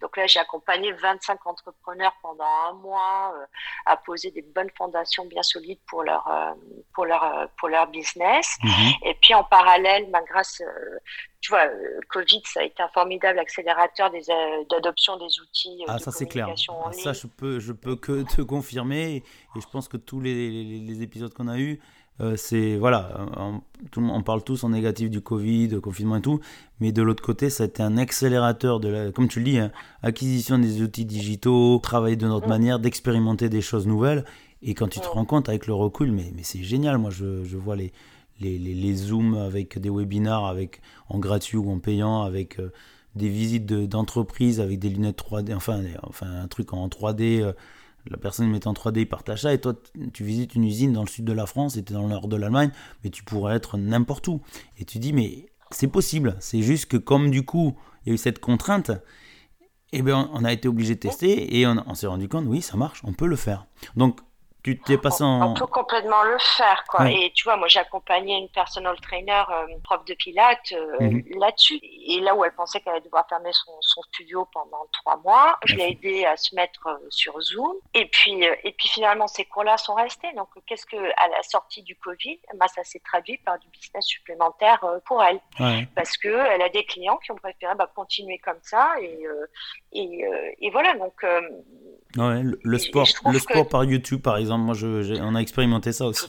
[0.00, 3.34] Donc là, j'ai accompagné 25 entrepreneurs pendant un mois
[3.86, 6.28] à poser des bonnes fondations bien solides pour leur,
[6.94, 8.56] pour leur, pour leur business.
[8.62, 8.68] Mmh.
[9.04, 10.62] Et puis en parallèle, bah, grâce
[11.40, 11.66] tu vois,
[12.10, 15.82] Covid, ça a été un formidable accélérateur euh, d'adoption des outils.
[15.82, 16.48] Euh, ah, ça c'est clair.
[16.50, 19.24] Ah, ça, je peux, je peux que te confirmer.
[19.56, 21.80] Et je pense que tous les, les, épisodes qu'on a eus,
[22.20, 26.40] euh, c'est voilà, on, tout, on, parle tous en négatif du Covid, confinement et tout,
[26.80, 29.58] mais de l'autre côté, ça a été un accélérateur de la, comme tu le dis,
[29.58, 32.50] hein, acquisition des outils digitaux, travailler de notre mm.
[32.50, 34.24] manière, d'expérimenter des choses nouvelles.
[34.62, 35.10] Et quand tu te mm.
[35.10, 36.98] rends compte avec le recul, mais, mais c'est génial.
[36.98, 37.92] Moi, je, je vois les,
[38.40, 42.70] les, les, Zooms avec des webinars avec, en gratuit ou en payant, avec euh,
[43.14, 47.42] des visites d'entreprise avec des lunettes 3D, enfin, enfin un truc en 3D.
[47.42, 47.52] Euh,
[48.06, 49.74] la personne met en 3D, il partage ça, et toi,
[50.12, 52.08] tu visites une usine dans le sud de la France, et tu es dans le
[52.08, 52.70] nord de l'Allemagne,
[53.04, 54.40] mais tu pourrais être n'importe où.
[54.78, 58.14] Et tu dis, mais c'est possible, c'est juste que comme du coup, il y a
[58.14, 58.90] eu cette contrainte,
[59.92, 62.62] eh bien, on a été obligé de tester, et on, on s'est rendu compte, oui,
[62.62, 63.66] ça marche, on peut le faire.
[63.96, 64.20] Donc,
[64.62, 65.52] tu t'es passé en...
[65.52, 67.10] On peut complètement le faire, quoi.
[67.10, 71.24] Et tu vois, moi, j'ai accompagné une personal trainer, euh, prof de pilates, euh, mhm.
[71.38, 71.80] là-dessus.
[71.82, 75.58] Et là où elle pensait qu'elle allait devoir fermer son, son, studio pendant trois mois,
[75.64, 77.74] je l'ai aidé à se mettre euh, sur Zoom.
[77.94, 80.32] Et puis, et puis finalement, ces cours-là sont restés.
[80.36, 84.04] Donc, qu'est-ce que, à la sortie du Covid, bah, ça s'est traduit par du business
[84.04, 85.40] supplémentaire pour elle.
[85.94, 88.92] Parce que elle a des clients qui ont préféré bah, continuer comme ça.
[89.00, 89.26] Et,
[89.92, 90.24] et,
[90.60, 90.94] et voilà.
[90.94, 91.24] Donc,
[92.16, 96.06] Ouais, le, sport, le sport par YouTube, par exemple, moi, je, on a expérimenté ça
[96.06, 96.26] aussi.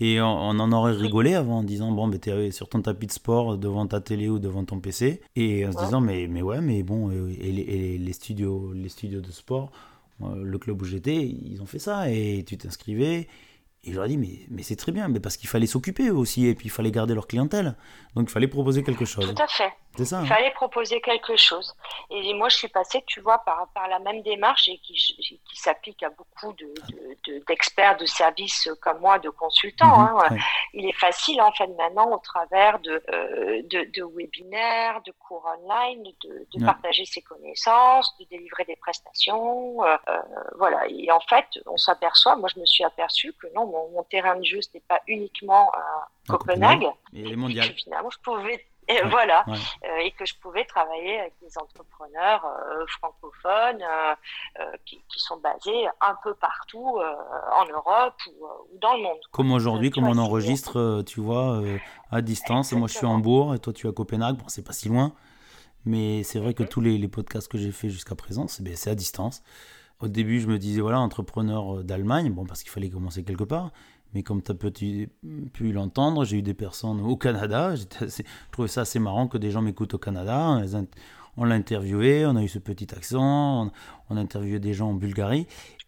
[0.00, 3.12] Et on, en aurait rigolé avant en disant, bon, ben, t'es sur ton tapis de
[3.12, 5.20] sport devant ta télé ou devant ton PC.
[5.36, 8.88] Et en se disant, mais, mais ouais, mais bon, euh, et les, les studios, les
[8.88, 9.70] studios de sport,
[10.22, 12.10] euh, le club où j'étais, ils ont fait ça.
[12.10, 13.28] Et tu t'inscrivais.
[13.86, 16.10] Et je leur ai dit, mais, mais c'est très bien, mais parce qu'il fallait s'occuper
[16.10, 17.76] aussi, et puis il fallait garder leur clientèle.
[18.14, 19.34] Donc il fallait proposer quelque chose.
[19.34, 19.72] Tout à fait.
[19.98, 20.26] Il hein.
[20.26, 21.74] fallait proposer quelque chose.
[22.10, 25.56] Et moi, je suis passée, tu vois, par, par la même démarche et qui, qui
[25.56, 26.52] s'applique à beaucoup
[27.46, 29.98] d'experts de, de, de, services comme moi, de consultants.
[29.98, 30.36] Mhm, hein.
[30.72, 36.02] Il est facile, en fait, maintenant, au travers de, euh, de, webinaires, de cours online,
[36.02, 39.84] de, partager ses connaissances, de délivrer des prestations.
[39.84, 40.22] Euh, euh,
[40.58, 40.86] voilà.
[40.88, 44.44] Et en fait, on s'aperçoit, moi, je me suis aperçue que non, mon, terrain de
[44.44, 46.86] jeu, ce n'est pas uniquement à Copenhague.
[47.12, 47.72] Et les mondiales.
[47.74, 52.84] finalement, je pouvais et voilà, euh, et que je pouvais travailler avec des entrepreneurs euh,
[52.86, 59.02] francophones euh, qui, qui, sont basés un peu partout en Europe ou, ou, dans le
[59.02, 59.18] monde.
[59.32, 61.60] Comme aujourd'hui, comme on enregistre, tu vois,
[62.10, 62.72] à distance.
[62.72, 64.36] Moi, je suis en Bourg et toi, tu es à Copenhague.
[64.36, 65.12] Bon, c'est pas si loin,
[65.84, 66.68] mais c'est vrai que mhm.
[66.68, 69.42] tous les, les podcasts que j'ai fait jusqu'à présent, c'est à distance.
[70.00, 73.70] Au début, je me disais, voilà, entrepreneur d'Allemagne, bon, parce qu'il fallait commencer quelque part.
[74.14, 77.74] Mais comme tu as pu, l'entendre, j'ai eu des personnes au Canada.
[77.74, 77.84] je
[78.52, 80.62] trouvais ça assez marrant que des gens m'écoutent au Canada.
[81.36, 83.72] On l'a interviewé, on a eu ce petit accent,
[84.08, 85.46] on, a interviewé des gens en Bulgarie.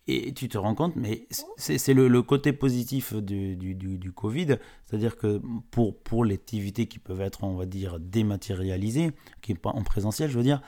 [0.08, 6.24] Et tu te rends compte, mais c'est le, côté positif du, Covid, c'est-à-dire que pour,
[6.24, 9.10] les activités qui peuvent être, on va dire, dématérialisées,
[9.42, 10.62] qui pas en présentiel, je veux dire,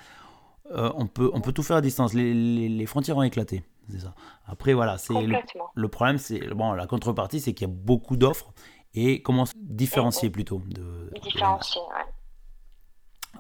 [0.73, 2.15] euh, on, peut, tout faire à distance.
[2.15, 3.63] Les, frontières ont éclaté.
[3.91, 4.15] C'est ça.
[4.47, 8.53] Après, voilà, c'est le, problème, c'est bon, la contrepartie, c'est qu'il y a beaucoup d'offres
[8.95, 12.05] et comment différencier plutôt de, Différencier, ouais.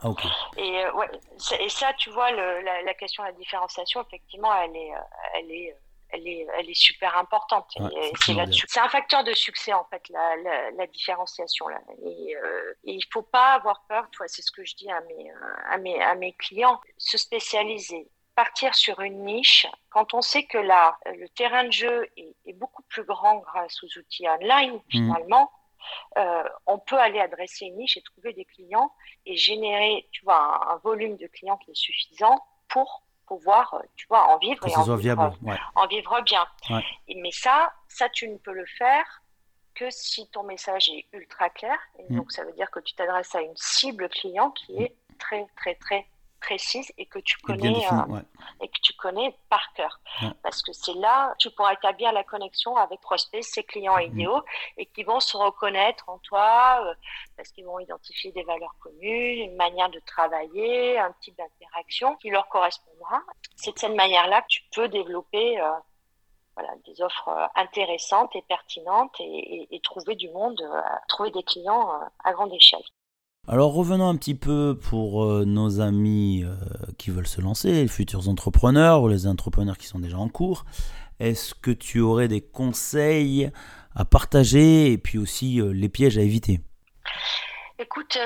[0.03, 0.11] Ah.
[0.57, 1.09] Et, euh, ouais,
[1.61, 5.01] et ça, tu vois, le, la, la, question de la différenciation, effectivement, elle est, euh,
[5.35, 5.77] elle est
[6.11, 7.71] elle est, elle est super importante.
[8.21, 11.81] c'est un facteur de succès en fait, la, la, la différenciation là.
[12.03, 14.07] Et, euh, et il faut pas avoir peur.
[14.27, 15.31] C'est ce que je dis à mes,
[15.71, 16.81] à mes, à mes clients.
[16.97, 19.67] Se spécialiser, partir sur une niche.
[19.91, 23.83] Quand on sait que là, le terrain de jeu est, est beaucoup plus grand grâce
[23.83, 24.81] aux outils online, mmh.
[24.93, 25.51] finalement.
[26.19, 28.93] Euh, on peut aller adresser une niche et trouver des clients
[29.27, 33.83] et générer, tu vois, un, un volume de clients qui est suffisant pour pouvoir, euh,
[33.97, 35.35] tu vois, en vivre et en vivre,
[35.75, 36.47] en vivre, bien.
[37.09, 39.23] Mais ça, ça, tu ne peux le faire
[39.75, 41.79] que si ton message est ultra clair.
[41.99, 42.17] Et mm.
[42.17, 45.75] donc, ça veut dire que tu t'adresses à une cible client qui est très, très,
[45.75, 46.07] très
[46.41, 48.21] précise et que tu connais euh,
[48.61, 50.01] et que tu connais par cœur.
[50.43, 54.43] Parce que c'est là tu pourras établir la connexion avec prospects ses clients idéaux
[54.77, 56.95] et qui vont se reconnaître en toi euh,
[57.37, 62.31] parce qu'ils vont identifier des valeurs communes une manière de travailler un type d'interaction qui
[62.31, 63.21] leur correspondra.
[63.57, 65.71] C'est de cette manière là que tu peux développer euh,
[66.55, 70.61] voilà, des offres intéressantes et pertinentes et, et trouver du monde,
[71.09, 72.83] trouver des clients à grande échelle.
[73.51, 76.55] Alors revenons un petit peu pour euh, nos amis euh,
[76.99, 80.67] qui veulent se lancer, les futurs entrepreneurs ou les entrepreneurs qui sont déjà en cours.
[81.19, 83.51] Est-ce que tu aurais des conseils
[83.95, 86.61] à partager et puis aussi euh, les pièges à éviter?
[87.79, 88.19] Écoute,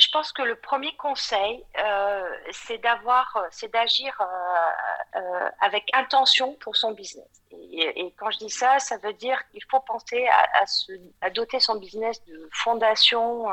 [0.00, 6.54] je pense que le premier conseil, euh, c'est d'avoir, c'est d'agir euh, euh, avec intention
[6.54, 7.28] pour son business.
[7.72, 11.60] Et, quand je dis ça, ça veut dire qu'il faut penser à, se, à, doter
[11.60, 13.46] son business de fondations,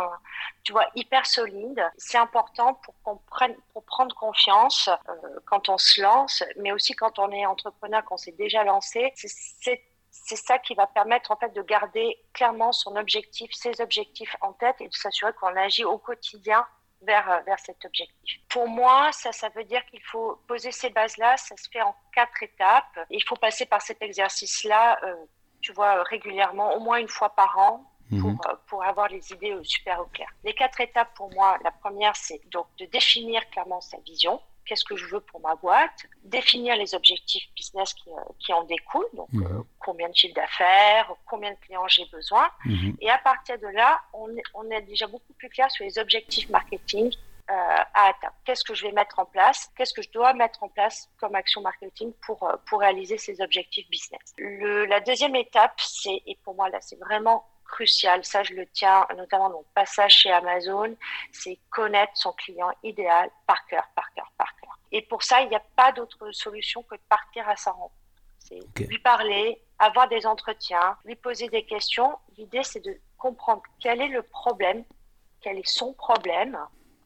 [0.64, 1.84] tu vois, hyper solides.
[1.98, 4.90] C'est important pour prenne, pour prendre confiance
[5.46, 9.12] quand on se lance, mais aussi quand on est entrepreneur, qu'on s'est déjà lancé.
[9.16, 9.82] C'est
[10.28, 14.52] c'est ça qui va permettre en fait de garder clairement son objectif, ses objectifs en
[14.52, 16.66] tête et de s'assurer qu'on agit au quotidien
[17.02, 18.42] vers, euh, vers cet objectif.
[18.50, 21.96] Pour moi, ça, ça veut dire qu'il faut poser ces bases-là, ça se fait en
[22.14, 23.00] quatre étapes.
[23.10, 25.16] il faut passer par cet exercice-là, euh,
[25.62, 28.40] tu vois, régulièrement, au moins une fois par an, pour, mhm.
[28.50, 30.28] euh, pour, avoir les idées super au clair.
[30.44, 34.86] Les quatre étapes pour moi, la première, c'est donc de définir clairement sa vision qu'est-ce
[34.86, 39.10] que je veux pour ma boîte, définir les objectifs business qui, euh, qui en découlent,
[39.14, 42.48] donc euh, combien de chiffre d'affaires, combien de clients j'ai besoin.
[42.66, 42.98] Mhm.
[43.02, 45.98] Et à partir de là, on est, on est déjà beaucoup plus clair sur les
[45.98, 47.12] objectifs marketing
[47.50, 48.36] euh, à atteindre.
[48.46, 49.72] Qu'est-ce que je vais mettre en place?
[49.76, 53.90] Qu'est-ce que je dois mettre en place comme action marketing pour, pour réaliser ces objectifs
[53.90, 54.34] business?
[54.38, 58.66] Le, La deuxième étape, c'est, et pour moi là, c'est vraiment crucial, ça je le
[58.68, 60.96] tiens notamment dans le passage chez Amazon,
[61.32, 64.78] c'est connaître son client idéal par cœur, par cœur, par cœur.
[64.92, 67.94] Et pour ça, il n'y a pas d'autre solution que de partir à sa rencontre.
[68.40, 72.18] C'est lui parler, avoir des entretiens, lui poser des questions.
[72.38, 74.86] L'idée, c'est de comprendre quel est le problème,
[75.42, 76.58] quel est son problème.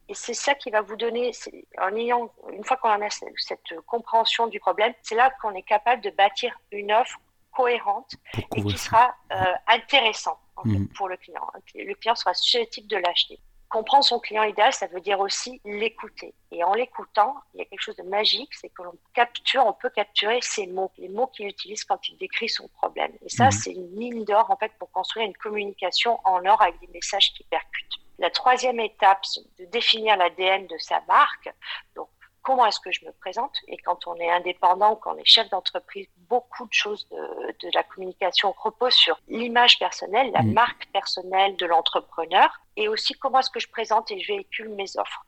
[0.08, 1.32] Et c'est ça qui va vous donner,
[1.80, 6.02] en ayant, une fois qu'on a cette compréhension du problème, c'est là qu'on est capable
[6.02, 7.18] de bâtir une offre
[7.54, 8.14] cohérente
[8.56, 10.88] et qui sera euh, intéressante mhm.
[10.88, 11.46] pour le client.
[11.74, 13.40] Le client sera susceptible de l'acheter.
[13.68, 16.34] Comprendre son client idéal, ça veut dire aussi l'écouter.
[16.50, 19.72] Et en l'écoutant, il y a quelque chose de magique, c'est que l'on capture, on
[19.72, 23.12] peut capturer ses mots, les mots qu'il utilise quand il décrit son problème.
[23.24, 23.50] Et ça, mhm.
[23.52, 27.32] c'est une ligne d'or en fait pour construire une communication en or avec des messages
[27.32, 28.02] qui percutent.
[28.18, 31.52] La troisième étape, c'est de définir l'ADN de sa marque.
[31.96, 32.08] Donc,
[32.42, 35.48] comment est-ce que je me présente Et quand on est indépendant, quand on est chef
[35.50, 37.16] d'entreprise, beaucoup de choses de,
[37.60, 40.52] de, la communication reposent sur l'image personnelle, la mm.
[40.52, 44.96] marque personnelle de l'entrepreneur, et aussi comment est-ce que je présente et je véhicule mes
[44.96, 45.24] offres.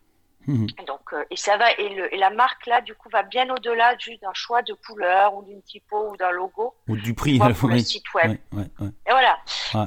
[0.46, 0.66] Mhm.
[0.86, 3.48] Donc, euh, et ça va, et, le, et, la marque là, du coup, va bien
[3.50, 6.74] au-delà juste d'un choix de couleur ou d'une typo ou d'un logo.
[6.88, 7.38] Ou du prix.
[7.60, 8.36] Pour le site web.
[8.52, 9.38] et voilà,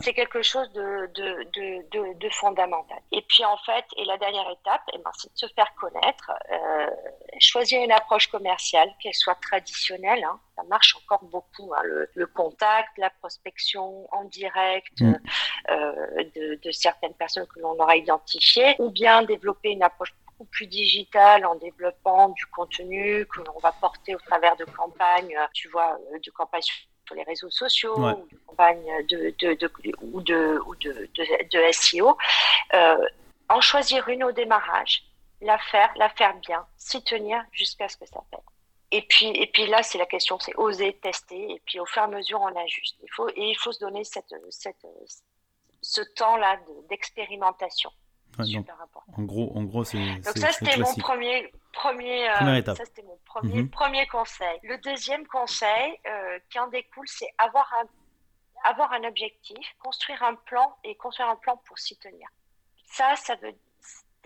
[0.02, 3.00] c'est quelque chose de, de, de, de, fondamental.
[3.12, 6.32] Et puis en fait, et la dernière étape, eh ben, c'est de se faire connaître,
[6.52, 6.88] euh,
[7.40, 10.24] choisir une approche commerciale, qu'elle soit traditionnelle.
[10.24, 11.74] Hein, ça marche encore beaucoup.
[11.76, 15.16] Hein, le, le, contact, la prospection en direct mm.
[15.70, 20.14] euh, de certaines personnes que l'on aura identifiées, ou bien développer une approche
[20.46, 25.68] plus digital en développant du contenu que l'on va porter au travers de campagnes, tu
[25.70, 29.72] vois, euh, de campagnes sur les réseaux sociaux, ou de campagne de, de,
[30.02, 32.18] ou de, ou de, de SEO,
[33.50, 35.04] en choisir une au démarrage,
[35.42, 38.38] la faire, la faire bien, s'y tenir jusqu'à ce que ça paie.
[38.92, 42.02] Et puis, et puis là, c'est la question, c'est oser tester, et puis au fur
[42.02, 42.96] et à mesure, on ajuste.
[43.04, 44.86] Il faut, et il faut se donner cette, cette,
[45.82, 46.58] ce temps-là
[46.90, 47.92] d'expérimentation.
[48.44, 49.14] Super important.
[49.18, 49.98] En gros, en gros, c'est.
[49.98, 53.70] Donc ça, c'était mon premier, premier, euh, ça c'était mon premier, mhm.
[53.70, 54.60] premier conseil.
[54.64, 60.36] Le deuxième conseil euh, qui en découle, c'est avoir un, avoir un objectif, construire un
[60.36, 62.28] plan et construire un plan pour s'y tenir.
[62.86, 63.54] Ça, ça veut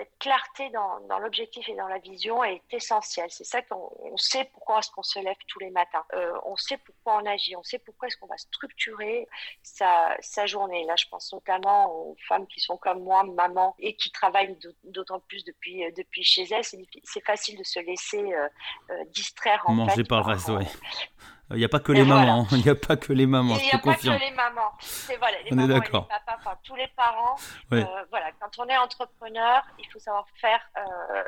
[0.01, 3.29] cette clarté dans, dans l'objectif et dans la vision est essentielle.
[3.29, 6.03] C'est ça qu'on on sait pourquoi est-ce qu'on se lève tous les matins.
[6.13, 7.55] Euh, on sait pourquoi on agit.
[7.55, 9.27] On sait pourquoi est-ce qu'on va structurer
[9.61, 10.85] sa, sa, journée.
[10.85, 15.19] Là, je pense notamment aux femmes qui sont comme moi, maman, et qui travaillent d'autant
[15.19, 16.65] plus depuis, euh, depuis chez elles.
[17.03, 18.47] C'est facile de se laisser euh,
[18.89, 19.61] euh distraire.
[19.65, 20.65] En Manger par le reste, oui.
[21.53, 22.47] Il n'y a pas que les mamans.
[22.51, 23.57] Il n'y a pas que les mamans.
[23.57, 24.71] Il n'y a pas que les mamans.
[24.79, 26.07] C'est voilà, les on mamans est d'accord.
[26.27, 27.35] enfin, tous les parents.
[27.73, 31.23] Euh, voilà, quand on est entrepreneur, il faut savoir faire euh,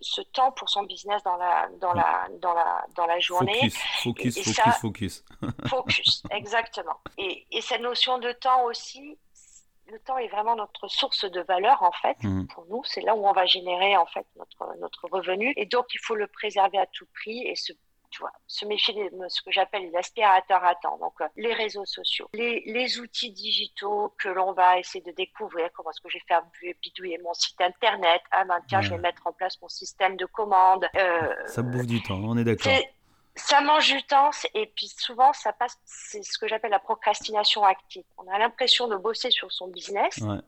[0.00, 3.70] ce, temps pour son business dans la dans la dans la dans la journée.
[4.02, 5.24] Focus, focus, focus, focus.
[5.68, 6.98] focus, exactement.
[7.18, 9.18] Et, et cette notion de temps aussi,
[9.88, 12.46] le temps est vraiment notre source de valeur en fait mmh.
[12.48, 12.82] pour nous.
[12.84, 16.16] C'est là où on va générer en fait notre notre revenu et donc il faut
[16.16, 17.72] le préserver à tout prix et se
[18.10, 21.52] tu vois, se méfier de ce que j'appelle les aspirateurs à temps, donc euh, les
[21.52, 26.08] réseaux sociaux, les, les outils digitaux que l'on va essayer de découvrir, comment est-ce que
[26.08, 26.42] je vais faire
[26.82, 30.26] bidouiller mon site internet, ah ben tiens, je vais mettre en place mon système de
[30.26, 30.88] commande.
[30.96, 32.72] Euh, ça bouffe du temps, on est d'accord.
[33.34, 37.64] Ça mange du temps et puis souvent ça passe, c'est ce que j'appelle la procrastination
[37.64, 38.04] active.
[38.16, 40.38] On a l'impression de bosser sur son business, ouais.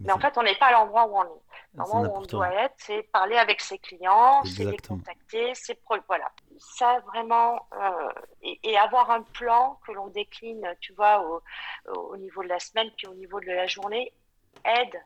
[0.00, 1.42] Mais en fait on n'est pas à l'endroit où on est.
[1.74, 6.30] L'endroit où on doit être, c'est parler avec ses clients, c'est les contacter, c'est voilà
[6.58, 11.42] ça vraiment euh, et, avoir un plan que l'on décline, tu vois, au,
[11.94, 14.12] au, niveau de la semaine puis au niveau de la journée
[14.64, 15.02] aide,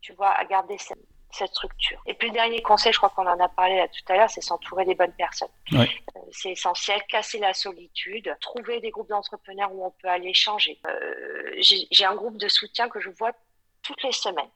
[0.00, 2.00] tu vois, à garder cette, cette structure.
[2.06, 4.30] Et puis le dernier conseil, je crois qu'on en a parlé là tout à l'heure,
[4.30, 5.48] c'est s'entourer des bonnes personnes.
[5.74, 5.84] Euh,
[6.32, 10.78] c'est essentiel, casser la solitude, trouver des groupes d'entrepreneurs où on peut aller échanger.
[10.86, 13.32] Euh, J'ai un groupe de soutien que je vois
[13.82, 14.50] toutes les semaines.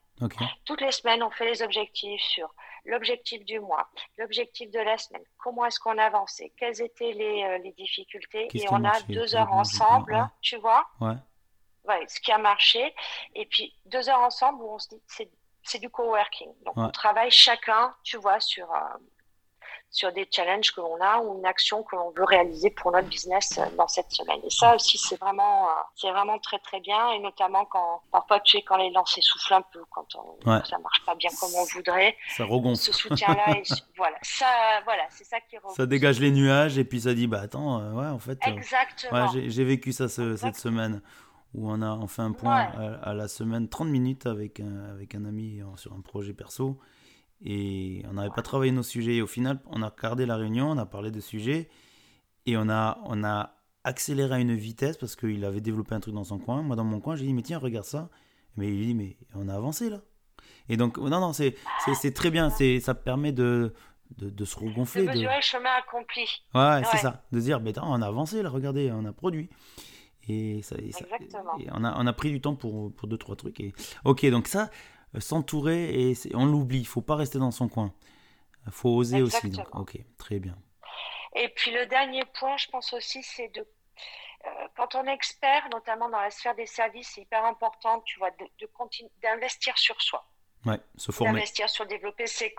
[0.64, 5.22] Toutes les semaines, on fait les objectifs sur l'objectif du mois, l'objectif de la semaine,
[5.38, 8.48] comment est-ce qu'on avançait, quelles étaient les, euh, les difficultés.
[8.54, 11.14] Et on a deux heures ensemble, tu vois ouais.
[11.88, 12.04] ouais.
[12.08, 12.94] ce qui a marché.
[13.34, 15.02] Et puis deux heures ensemble où on se dit,
[15.62, 16.52] c'est du coworking.
[16.64, 18.78] Donc on travaille chacun, tu vois, sur, euh,
[19.94, 23.07] sur des challenges que l'on a ou une action que l'on veut réaliser pour notre
[23.07, 24.40] business euh, dans cette semaine.
[24.44, 27.12] Et ça aussi, c'est vraiment, euh, c'est vraiment très très bien.
[27.12, 30.78] Et notamment quand, parfois, tu sais, quand les lancers soufflent un peu, quand, on, ça
[30.78, 32.16] marche pas bien comme on voudrait.
[32.37, 32.83] Ça regonfle.
[32.83, 33.54] Ce soutien-là,
[33.96, 34.46] voilà, ça,
[34.83, 35.76] voilà, c'est ça qui regonfle.
[35.76, 38.38] Ça dégage les nuages et puis ça dit, bah attends, euh, ouais, en fait.
[38.44, 39.33] Exactement.
[39.33, 41.02] Ouais, j'ai vécu ça cette semaine
[41.54, 42.66] où on a on fait un point
[43.00, 46.80] à, la semaine 30 minutes avec un, avec un ami sur un projet perso
[47.44, 49.16] et on n'avait pas travaillé nos sujets.
[49.16, 51.68] Et au final, on a gardé la réunion, on a parlé de sujets
[52.46, 53.54] et on a, on a
[53.85, 56.62] accéléré à une vitesse parce qu'il avait développé un truc dans son coin.
[56.62, 58.09] Moi, dans mon coin, j'ai dit, mais tiens, regarde ça.
[58.57, 60.00] Mais il dit, mais on a avancé là.
[60.68, 61.54] Et donc, non, non, c'est
[62.14, 62.48] très bien.
[62.80, 63.74] Ça permet de,
[64.16, 65.02] de, de, se regonfler.
[65.02, 66.24] De mesurer le chemin accompli.
[66.54, 67.24] Ouais, c'est ça.
[67.30, 69.50] De dire, mais on a avancé là, regardez, on a produit.
[70.26, 70.92] Et, ça, et,
[71.72, 73.61] on, a, on a pris du temps pour, pour deux, trois trucs.
[73.61, 73.74] Et...
[74.04, 74.70] Ok, donc ça,
[75.20, 76.81] s'entourer et on l'oublie.
[76.81, 77.92] Il faut pas rester dans son coin.
[78.66, 79.50] Il faut oser aussi.
[79.50, 79.66] Donc.
[79.74, 80.57] Ok, très bien.
[81.37, 83.66] Et puis le dernier point, je pense aussi, c'est de
[84.46, 88.18] euh, quand on est expert, notamment dans la sphère des services, c'est hyper important, tu
[88.18, 88.46] vois, de,
[89.22, 90.27] d'investir sur soi.
[90.66, 91.35] Ouais, se former.
[91.35, 92.55] D'investir sur développer ses,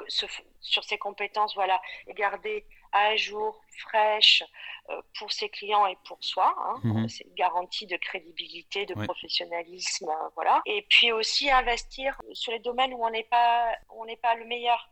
[0.61, 2.65] sur ses compétences, voilà, et garder
[2.95, 4.43] à jour, fraîche
[4.89, 6.55] euh, pour ses clients et pour soi.
[6.57, 6.79] Hein.
[6.83, 7.09] Mhm.
[7.09, 10.61] C'est une garantie de crédibilité, de professionnalisme, euh, voilà.
[10.65, 14.45] Et puis aussi investir sur les domaines où on n'est pas, on n'est pas le
[14.45, 14.89] meilleur.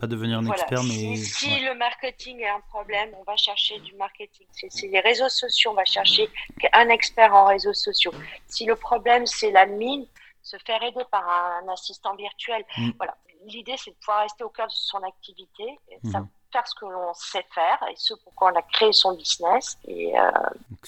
[0.00, 1.16] Pas devenir un expert, mais.
[1.16, 4.46] Si, le marketing est un problème, on va chercher du marketing.
[4.52, 6.28] Si les réseaux sociaux, on va chercher
[6.72, 8.12] un expert en réseaux sociaux.
[8.46, 10.06] Si le problème, c'est la mine,
[10.44, 12.64] se faire aider par un assistant virtuel.
[12.78, 12.90] Mm.
[12.98, 13.16] Voilà.
[13.46, 16.86] L'idée, c'est de pouvoir rester au cœur de son activité, et mm faire ce que
[16.86, 20.30] l'on sait faire et ce pourquoi on a créé son business et, euh,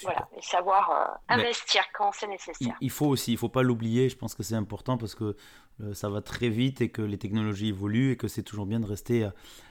[0.02, 2.76] voilà, et savoir euh, investir quand c'est nécessaire.
[2.80, 5.36] Il faut aussi, il faut pas l'oublier, je pense que c'est important parce que
[5.82, 8.78] euh, ça va très vite et que les technologies évoluent et que c'est toujours bien
[8.78, 9.28] de rester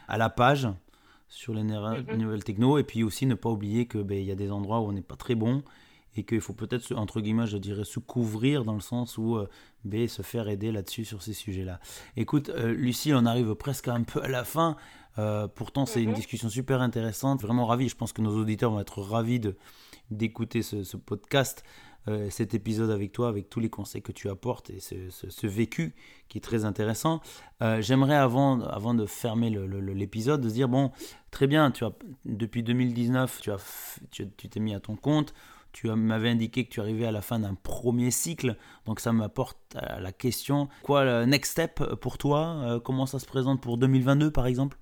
[0.09, 0.67] à la page
[1.29, 2.15] sur les mm-hmm.
[2.15, 4.81] nouvelles techno et puis aussi ne pas oublier que ben, il y a des endroits
[4.81, 5.63] où on n'est pas très bon
[6.15, 9.47] et qu'il faut peut-être, entre guillemets, je dirais, se couvrir dans le sens où euh,
[9.83, 11.79] B, se faire aider là-dessus sur ces sujets-là.
[12.15, 14.75] Écoute, euh, Lucie, on arrive presque un peu à la fin.
[15.55, 16.15] pourtant, c'est une Mhm.
[16.17, 17.87] discussion super intéressante, vraiment ravi.
[17.87, 19.39] Je pense que nos auditeurs vont être ravis
[20.11, 21.63] d'écouter ce, ce podcast,
[22.09, 25.29] euh, cet épisode avec toi, avec tous les conseils que tu apportes et ce, ce-
[25.29, 25.95] ce vécu
[26.27, 27.21] qui est très intéressant.
[27.63, 30.91] Euh, J'aimerais, avant, avant de fermer l'épisode, de se dire, bon,
[31.31, 31.93] très bien, tu as,
[32.25, 35.33] depuis 2019, tu f- tu tu t'es mis à ton compte.
[35.75, 38.55] Tu m'avais indiqué que tu arrivais à la fin d'un premier cycle,
[38.85, 43.19] donc ça m'apporte à la question, quoi le next step pour toi Euh, Comment ça
[43.19, 44.77] se présente pour 2022 par exemple?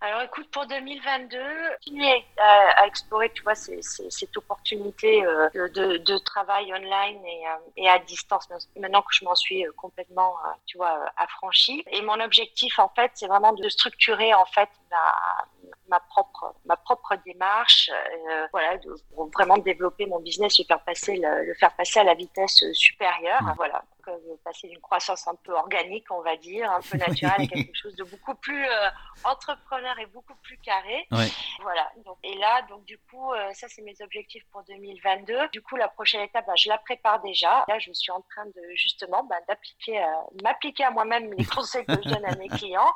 [0.00, 1.38] Alors écoute, pour 2022,
[1.78, 7.98] continuer à, à explorer, tu vois, cette opportunité euh, de, travail online et, euh, à
[8.00, 11.82] distance, maintenant que je m'en suis euh, complètement, euh, tu vois, euh, affranchie.
[11.90, 15.45] Et mon objectif, en fait, c'est vraiment de structurer, en fait, ma,
[15.88, 20.80] ma propre, ma propre démarche, euh, voilà, de, pour vraiment développer mon business et faire
[20.80, 23.84] passer le, le faire passer à la vitesse euh, supérieure, voilà.
[24.08, 27.74] Euh, passer d'une croissance un peu organique, on va dire, un peu naturelle, à quelque
[27.82, 28.88] chose de beaucoup plus euh,
[29.24, 31.06] entrepreneur et beaucoup plus carré.
[31.10, 31.28] Ouais.
[31.62, 31.90] Voilà.
[32.04, 35.48] Donc, et là, donc du coup, euh, ça c'est mes objectifs pour 2022.
[35.48, 37.64] Du coup, la prochaine étape, bah, je la prépare déjà.
[37.68, 40.06] Là, je suis en train de justement bah, d'appliquer, euh,
[40.42, 42.94] m'appliquer à moi-même les conseils que je donne à mes clients.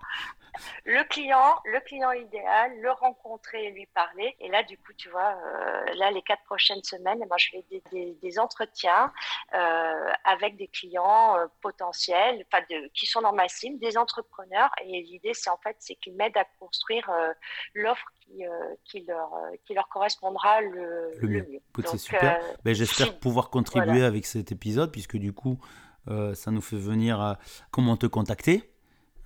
[0.85, 4.37] Le client, le client idéal, le rencontrer et lui parler.
[4.41, 5.37] Et là, du coup, tu vois,
[5.95, 9.13] là, les quatre prochaines semaines, eh ben, je vais des, des, des entretiens
[10.25, 14.71] avec des clients euh, potentiels, enfin, de, qui sont dans ma cible, des entrepreneurs.
[14.85, 17.33] Et l'idée, c'est en fait, c'est qu'ils m'aident à construire euh,
[17.75, 18.51] l'offre qui, euh,
[18.85, 19.31] qui, leur,
[19.67, 21.47] qui leur correspondra le, mieux.
[21.87, 22.41] c'est super.
[22.65, 24.07] Ben, J'espère pouvoir contribuer voilà.
[24.07, 25.59] avec cet épisode, puisque du coup,
[26.35, 27.37] ça nous fait venir
[27.71, 28.71] comment te contacter,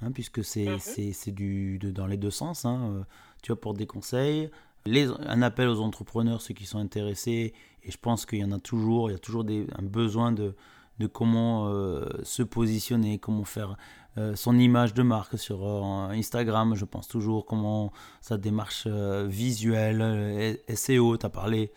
[0.02, 1.34] hein, puisque c'est Mhm.
[1.34, 2.64] du de- dans les deux sens.
[2.64, 3.06] hein,
[3.42, 4.50] tu as pour des conseils,
[4.86, 8.52] les, un appel aux entrepreneurs, ceux qui sont intéressés, et je pense qu'il y en
[8.52, 10.54] a toujours, il y a toujours des, un besoin de,
[10.98, 13.76] de comment euh, se positionner, comment faire
[14.16, 20.58] euh, son image de marque sur euh, Instagram, je pense toujours, comment sa démarche visuelle,
[20.68, 21.72] SEO, tu as parlé,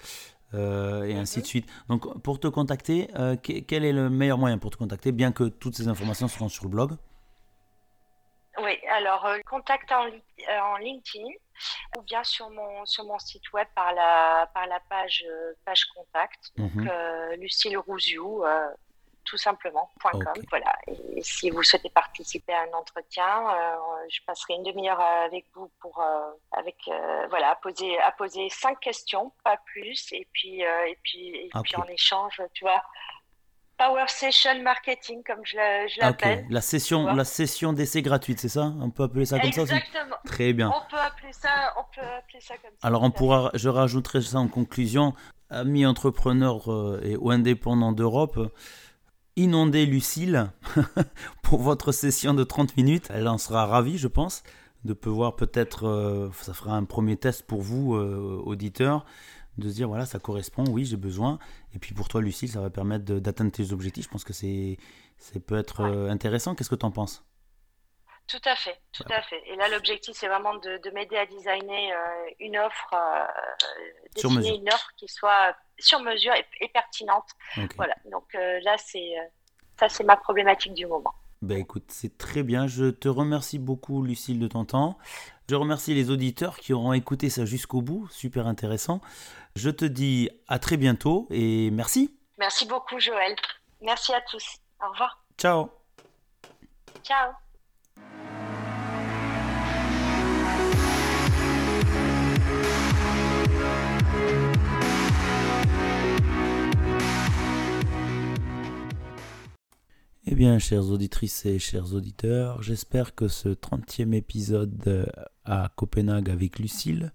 [0.53, 1.67] et ainsi de suite.
[1.89, 3.07] Donc pour te contacter,
[3.43, 6.47] que- quel est le meilleur moyen pour te contacter, bien que toutes ces informations seront
[6.49, 6.91] sur le blog?
[8.59, 10.23] Oui, alors contact en, li-
[10.61, 11.27] en LinkedIn
[11.97, 15.23] ou bien sur mon sur mon site web par la par la page
[15.65, 16.87] page contact donc Mhm.
[16.87, 18.67] euh, Lucille Rouziou euh,
[19.27, 20.39] tout simplement .com Ok.
[20.49, 20.73] voilà.
[20.87, 23.75] Et si vous souhaitez participer à un entretien euh,
[24.09, 28.47] je passerai une demi-heure avec vous pour euh, avec euh, voilà à poser à poser
[28.49, 32.81] cinq questions pas plus et puis et puis et puis en échange tu vois.
[33.77, 35.57] Power Session Marketing comme je
[36.01, 38.73] Ah, l'appelle la session, la session d'essai gratuite, c'est ça?
[38.81, 40.15] On peut appeler ça comme ça exactement.
[40.25, 40.69] Très bien.
[40.69, 42.87] On peut appeler ça, on peut appeler ça comme ça.
[42.87, 45.13] Alors on pourra, je rajouterai ça en conclusion,
[45.51, 46.63] amis entrepreneurs
[47.03, 48.39] et ou indépendants d'Europe,
[49.37, 50.51] inondez Lucille
[51.41, 53.07] pour votre session de 30 minutes.
[53.09, 54.43] Elle en sera ravie, je pense,
[54.83, 59.05] de pouvoir peut-être, euh, ça fera un premier test pour vous, euh, auditeurs,
[59.57, 61.39] de se dire voilà, ça correspond, oui, j'ai besoin.
[61.73, 64.05] Et puis pour toi, Lucille, ça va permettre d'atteindre tes objectifs.
[64.05, 64.77] Je pense que c'est,
[65.17, 66.55] c'est peut être euh, intéressant.
[66.55, 67.23] Qu'est-ce que tu en penses?
[68.27, 69.41] Tout à fait, tout à fait.
[69.47, 73.25] Et là, l'objectif, c'est vraiment de, de m'aider à designer euh, une offre, euh,
[74.17, 74.55] Sur dessiner mesure.
[74.61, 77.29] une offre qui soit sur mesure et, et pertinente.
[77.77, 77.95] Voilà.
[78.11, 79.23] Donc euh, là, c'est euh,
[79.79, 81.13] ça, c'est ma problématique du moment.
[81.41, 82.67] Ben écoute, c'est très bien.
[82.67, 84.97] Je te remercie beaucoup, Lucille, de ton temps.
[85.49, 88.07] Je remercie les auditeurs qui auront écouté ça jusqu'au bout.
[88.09, 88.99] Super intéressant.
[89.55, 92.13] Je te dis à très bientôt et merci.
[92.37, 93.35] Merci beaucoup, Joël.
[93.81, 94.57] Merci à tous.
[94.83, 95.23] Au revoir.
[95.37, 95.69] Ciao.
[97.03, 97.46] Ciao.
[110.29, 115.05] Eh bien, chères auditrices et chers auditeurs, j'espère que ce 30e épisode euh,
[115.45, 117.13] à Copenhague avec Lucille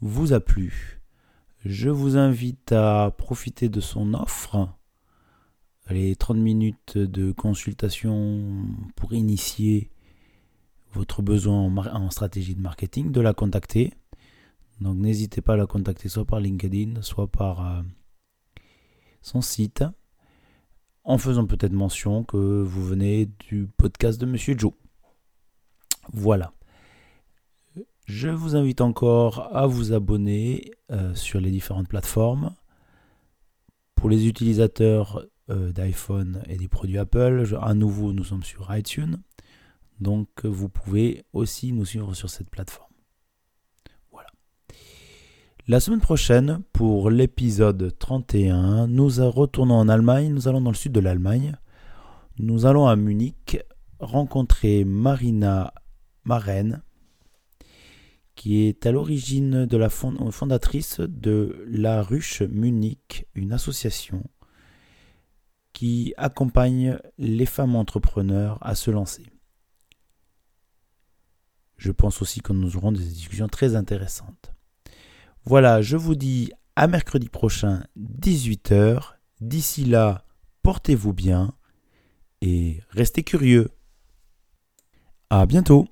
[0.00, 1.02] vous a plu.
[1.66, 4.66] Je vous invite à profiter de son offre,
[5.90, 8.64] les 30 minutes de consultation
[8.96, 9.90] pour initier
[10.94, 13.92] votre besoin en, stratégie de marketing, de la contacter.
[14.80, 17.82] Donc n'hésitez pas à la contacter soit par LinkedIn, soit par euh,
[19.20, 19.84] son site
[21.08, 24.74] en faisant peut-être mention que vous venez du podcast de Monsieur Joe.
[26.12, 26.52] Voilà.
[28.04, 32.54] Je vous invite encore à vous abonner euh, sur les différentes plateformes.
[33.94, 39.16] Pour les utilisateurs euh, d'iPhone et des produits Apple, à nouveau, nous sommes sur iTunes.
[40.00, 42.87] Donc, vous pouvez aussi nous suivre sur cette plateforme.
[45.70, 50.32] La semaine prochaine, pour l'épisode 31, nous retournons en Allemagne.
[50.32, 51.58] Nous allons dans le sud de l'Allemagne.
[52.38, 53.58] Nous allons à Munich
[53.98, 55.74] rencontrer Marina
[56.24, 56.82] Maren,
[58.34, 64.24] qui est à l'origine de la fondatrice de La Ruche Munich, une association
[65.74, 69.26] qui accompagne les femmes entrepreneurs à se lancer.
[71.76, 74.54] Je pense aussi que nous aurons des discussions très intéressantes.
[75.48, 79.14] Voilà, je vous dis à mercredi prochain, 18h.
[79.40, 80.26] D'ici là,
[80.62, 81.54] portez-vous bien
[82.42, 83.70] et restez curieux.
[85.30, 85.88] À bientôt